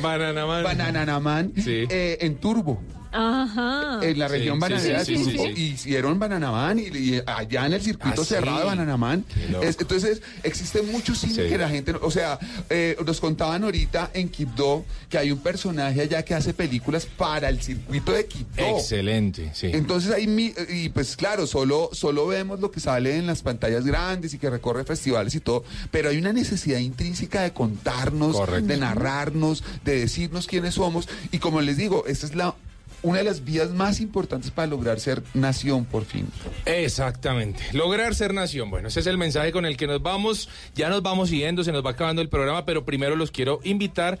[0.00, 0.62] Banana Man.
[0.64, 1.86] Banana Man Sí.
[1.88, 2.82] eh, en Turbo.
[3.12, 4.00] Ajá.
[4.02, 5.46] En la región sí, bananera sí, de sí, Turbo.
[5.46, 5.62] sí, sí.
[5.62, 8.62] Hicieron Banana Man y, y allá en el circuito Ah, cerrado sí.
[8.62, 9.24] de Banana Man.
[9.34, 9.64] Qué loco.
[9.64, 11.48] Es- entonces, existe mucho cine Sí.
[11.48, 12.38] que la gente, o sea,
[12.68, 17.48] eh, nos contaban ahorita en Quibdó que hay un personaje allá que hace películas para
[17.48, 18.78] el circuito de Quibdó.
[18.78, 19.70] Excelente, sí.
[19.72, 23.84] Entonces ahí, mi- y pues claro, solo, solo vemos lo que sale en las pantallas
[23.84, 28.66] grandes y que recorre festivales y todo, pero hay una necesidad intrínseca de contarnos, Correcto.
[28.68, 31.08] de narrarnos, de decirnos quiénes somos.
[31.32, 32.54] Y como les digo, esta es la
[33.02, 36.28] una de las vías más importantes para lograr ser nación por fin.
[36.66, 37.62] Exactamente.
[37.72, 38.70] Lograr ser nación.
[38.70, 40.48] Bueno, ese es el mensaje con el que nos vamos.
[40.74, 44.18] Ya nos vamos yendo, se nos va acabando el programa, pero primero los quiero invitar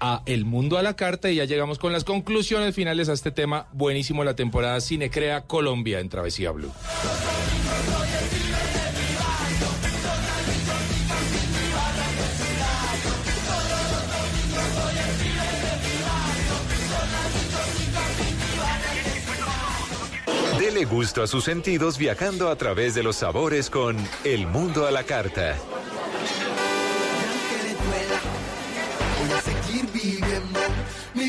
[0.00, 3.30] a El Mundo a la Carta y ya llegamos con las conclusiones finales a este
[3.30, 6.72] tema buenísimo la temporada Cinecrea Colombia en Travesía Blue.
[20.80, 24.90] Dele gusto a sus sentidos viajando a través de los sabores con El Mundo a
[24.90, 25.58] la Carta.
[31.14, 31.26] Me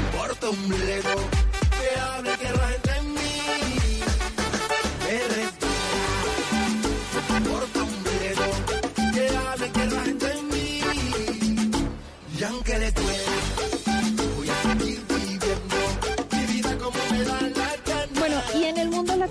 [0.00, 0.68] importa un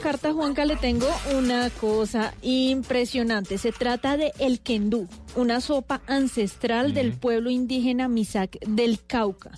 [0.03, 3.57] carta Juanca, le tengo una cosa impresionante.
[3.57, 9.51] Se trata de el kendú, una sopa ancestral del pueblo indígena Misak del Cauca.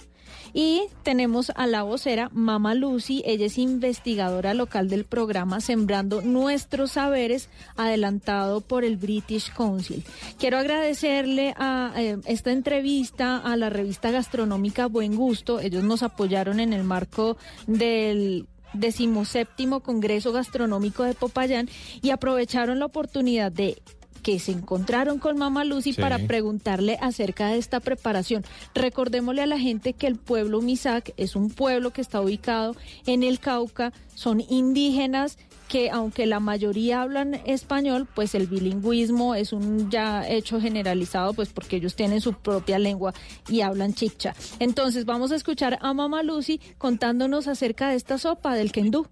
[0.54, 6.92] Y tenemos a la vocera Mama Lucy, ella es investigadora local del programa Sembrando Nuestros
[6.92, 10.06] Saberes, adelantado por el British Council.
[10.38, 15.60] Quiero agradecerle a eh, esta entrevista a la revista gastronómica Buen Gusto.
[15.60, 17.36] Ellos nos apoyaron en el marco
[17.66, 21.70] del decimoséptimo Congreso Gastronómico de Popayán
[22.02, 23.82] y aprovecharon la oportunidad de
[24.26, 26.02] que se encontraron con Mama Lucy Sí.
[26.02, 28.44] para preguntarle acerca de esta preparación.
[28.74, 33.22] Recordémosle a la gente que el pueblo Misak es un pueblo que está ubicado en
[33.22, 39.92] el Cauca, son indígenas que aunque la mayoría hablan español, pues el bilingüismo es un
[39.92, 43.14] ya hecho generalizado, pues porque ellos tienen su propia lengua
[43.48, 44.34] y hablan chicha.
[44.58, 49.06] Entonces vamos a escuchar a Mama Lucy contándonos acerca de esta sopa del kendú.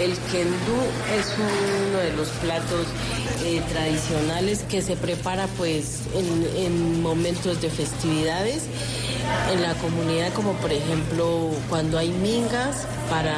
[0.00, 0.76] El kendú
[1.18, 2.86] es uno de los platos
[3.44, 8.64] eh, tradicionales que se prepara pues en, en momentos de festividades
[9.50, 13.34] en la comunidad, como por ejemplo cuando hay mingas para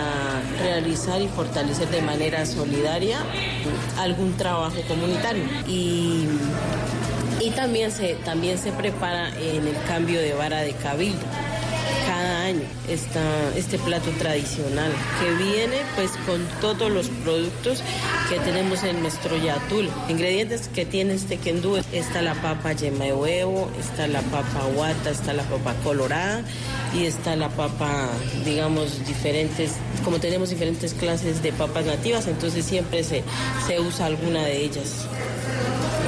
[0.61, 3.19] realizar y fortalecer de manera solidaria
[3.99, 5.45] algún trabajo comunitario.
[5.69, 6.27] Y,
[7.41, 11.25] y también, se, también se prepara en el cambio de vara de cabildo
[12.07, 13.21] cada año esta,
[13.57, 17.83] este plato tradicional que viene pues con todos los productos
[18.29, 19.89] que tenemos en nuestro yatul.
[20.09, 25.11] Ingredientes que tiene este kendú, está la papa yema de huevo, está la papa guata,
[25.11, 26.43] está la papa colorada
[26.95, 28.09] y está la papa,
[28.45, 29.73] digamos, diferentes,
[30.05, 33.23] como tenemos diferentes clases de papas nativas, entonces siempre se,
[33.67, 35.07] se usa alguna de ellas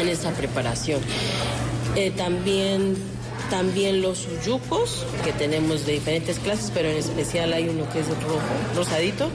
[0.00, 1.00] en esta preparación.
[1.96, 2.96] Eh, también,
[3.50, 8.08] también los uyucos, que tenemos de diferentes clases, pero en especial hay uno que es
[8.08, 8.40] rojo,
[8.76, 9.28] rosadito,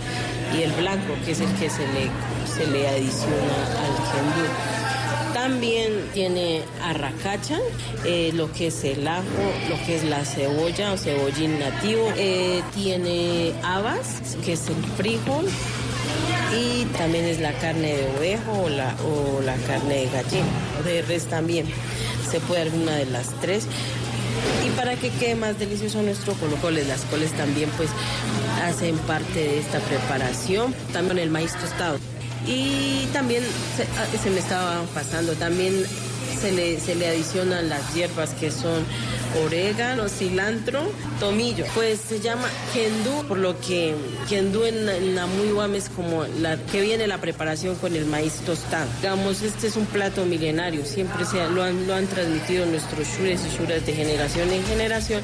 [0.58, 2.10] y el blanco, que es el que se le,
[2.52, 4.50] se le adiciona al kendú.
[5.34, 7.60] También tiene arracacha,
[8.06, 9.24] eh, lo que es el ajo,
[9.70, 12.10] lo que es la cebolla o cebollín nativo.
[12.16, 15.46] Eh, tiene habas, que es el frijol.
[16.58, 20.48] Y también es la carne de ovejo o la, o la carne de gallina,
[20.80, 21.66] o de res también.
[22.32, 23.68] Se puede alguna de las tres.
[24.66, 27.90] Y para que quede más delicioso nuestro colocoles, las coles también pues
[28.64, 30.74] hacen parte de esta preparación.
[30.94, 31.98] También el maíz tostado.
[32.48, 33.44] Y también
[33.76, 35.74] se, ah, se me estaba pasando, también
[36.46, 38.86] se le, se le adicionan las hierbas que son
[39.44, 41.66] orégano, cilantro, tomillo.
[41.74, 43.96] Pues se llama kendú, por lo que
[44.30, 48.88] kendú en, en Namuiwam es como la que viene la preparación con el maíz tostado.
[49.02, 53.42] Digamos, este es un plato milenario, siempre se, lo, han, lo han transmitido nuestros shures
[53.44, 55.24] y shuras de generación en generación.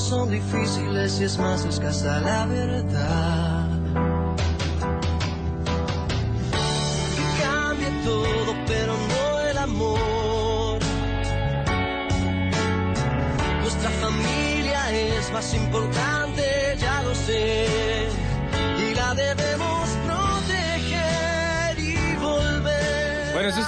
[0.00, 3.63] Son difíciles y es más escasa la verdad.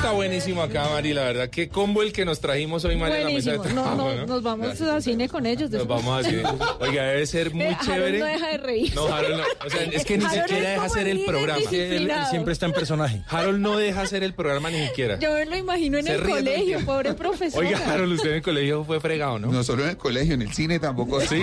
[0.07, 1.12] Está buenísimo acá, Mari.
[1.14, 3.82] La verdad, qué combo el que nos trajimos hoy, Mari, a la mesa de Buenísimo.
[3.82, 4.26] No, trabajo, no, ¿no?
[4.26, 5.68] nos vamos al cine con ellos.
[5.70, 6.36] Nos vamos así.
[6.80, 8.18] Oiga, debe ser muy Harold chévere.
[8.20, 8.94] no deja de reír.
[8.94, 9.66] No, Harold no.
[9.66, 11.59] O sea, es que ni Harold siquiera deja hacer el programa.
[11.59, 12.30] disciplinado.
[12.30, 13.22] Siempre está en personaje.
[13.28, 15.18] Harold no deja hacer el programa ni siquiera.
[15.18, 17.64] Yo me lo imagino en Se el colegio, pobre profesor.
[17.64, 19.50] Oiga, Harold, usted en el colegio fue fregado, ¿no?
[19.50, 21.20] No solo en el colegio, en el cine tampoco.
[21.20, 21.42] Sí.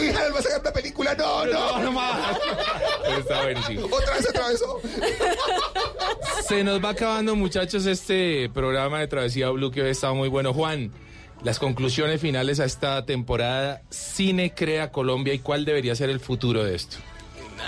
[0.00, 1.14] Hija, ¿va a sacar una película?
[1.14, 1.78] No, no.
[1.80, 2.38] no más.
[3.18, 3.86] Está buenísimo.
[3.86, 4.80] Otra vez atravesó.
[6.46, 10.52] Se nos va acabando, muchachos, este programa de Travesía Blue que hoy está muy bueno.
[10.52, 10.92] Juan,
[11.42, 13.82] las conclusiones finales a esta temporada.
[13.90, 16.98] Cine crea Colombia y cuál debería ser el futuro de esto.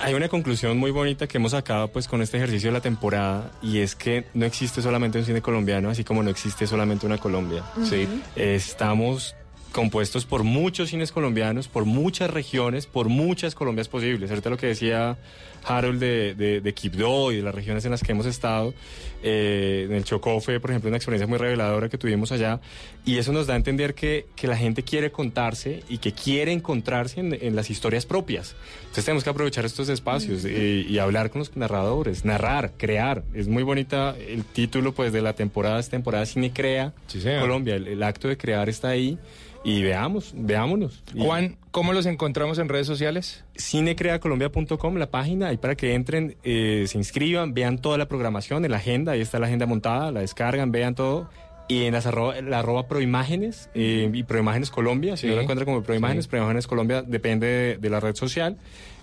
[0.02, 3.50] Hay una conclusión muy bonita que hemos sacado pues con este ejercicio de la temporada
[3.62, 7.18] y es que no existe solamente un cine colombiano, así como no existe solamente una
[7.18, 7.64] Colombia.
[7.84, 8.06] Sí.
[8.36, 9.34] Estamos
[9.72, 14.30] compuestos por muchos cines colombianos, por muchas regiones, por muchas Colombias posibles.
[14.30, 15.16] Ahorita lo que decía
[15.64, 18.74] Harold de, de, de Quibdó y de las regiones en las que hemos estado,
[19.22, 22.60] eh, en el Chocó fue, por ejemplo, una experiencia muy reveladora que tuvimos allá,
[23.04, 26.52] y eso nos da a entender que, que la gente quiere contarse y que quiere
[26.52, 28.54] encontrarse en, en las historias propias.
[28.80, 33.24] Entonces tenemos que aprovechar estos espacios eh, y hablar con los narradores, narrar, crear.
[33.34, 37.40] Es muy bonita el título pues de la temporada, es temporada Cine Crea señor.
[37.40, 37.76] Colombia.
[37.76, 39.18] El, el acto de crear está ahí
[39.64, 41.02] y veamos, veámonos.
[41.16, 43.44] Juan, ¿cómo los encontramos en redes sociales?
[43.56, 48.70] cinecreacolombia.com, la página, ahí para que entren, eh, se inscriban, vean toda la programación, en
[48.70, 51.28] la agenda, ahí está la agenda montada, la descargan, vean todo.
[51.70, 55.66] Y en las arroba, la arroba Proimágenes eh, y Proimágenes Colombia, si no lo encuentran
[55.66, 56.30] como Proimágenes, Sí.
[56.30, 58.56] Proimágenes Colombia depende de, de la red social.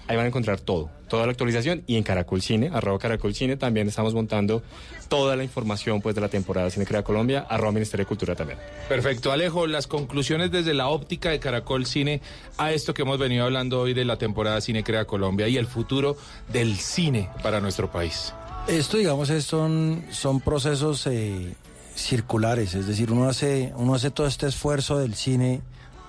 [0.08, 1.84] Ahí van a encontrar todo, toda la actualización.
[1.88, 4.62] Y en Caracol Cine, arroba Caracol Cine, también estamos montando
[5.10, 8.60] toda la información pues, de la temporada Cine Crea Colombia, arroba Ministerio de Cultura también.
[8.88, 12.22] Perfecto, Alejo, las conclusiones desde la óptica de Caracol Cine
[12.58, 15.66] a esto que hemos venido hablando hoy de la temporada Cine Crea Colombia y el
[15.66, 16.18] futuro
[16.54, 18.32] del cine para nuestro país.
[18.68, 21.54] Esto, digamos, es- son, son procesos eh,
[21.96, 25.62] circulares, es decir, uno hace, uno hace todo este esfuerzo del cine,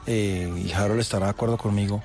[0.07, 2.03] eh, y Harold estará de acuerdo conmigo,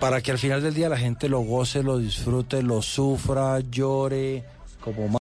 [0.00, 4.44] para que al final del día la gente lo goce, lo disfrute, lo sufra, llore,
[4.80, 5.06] como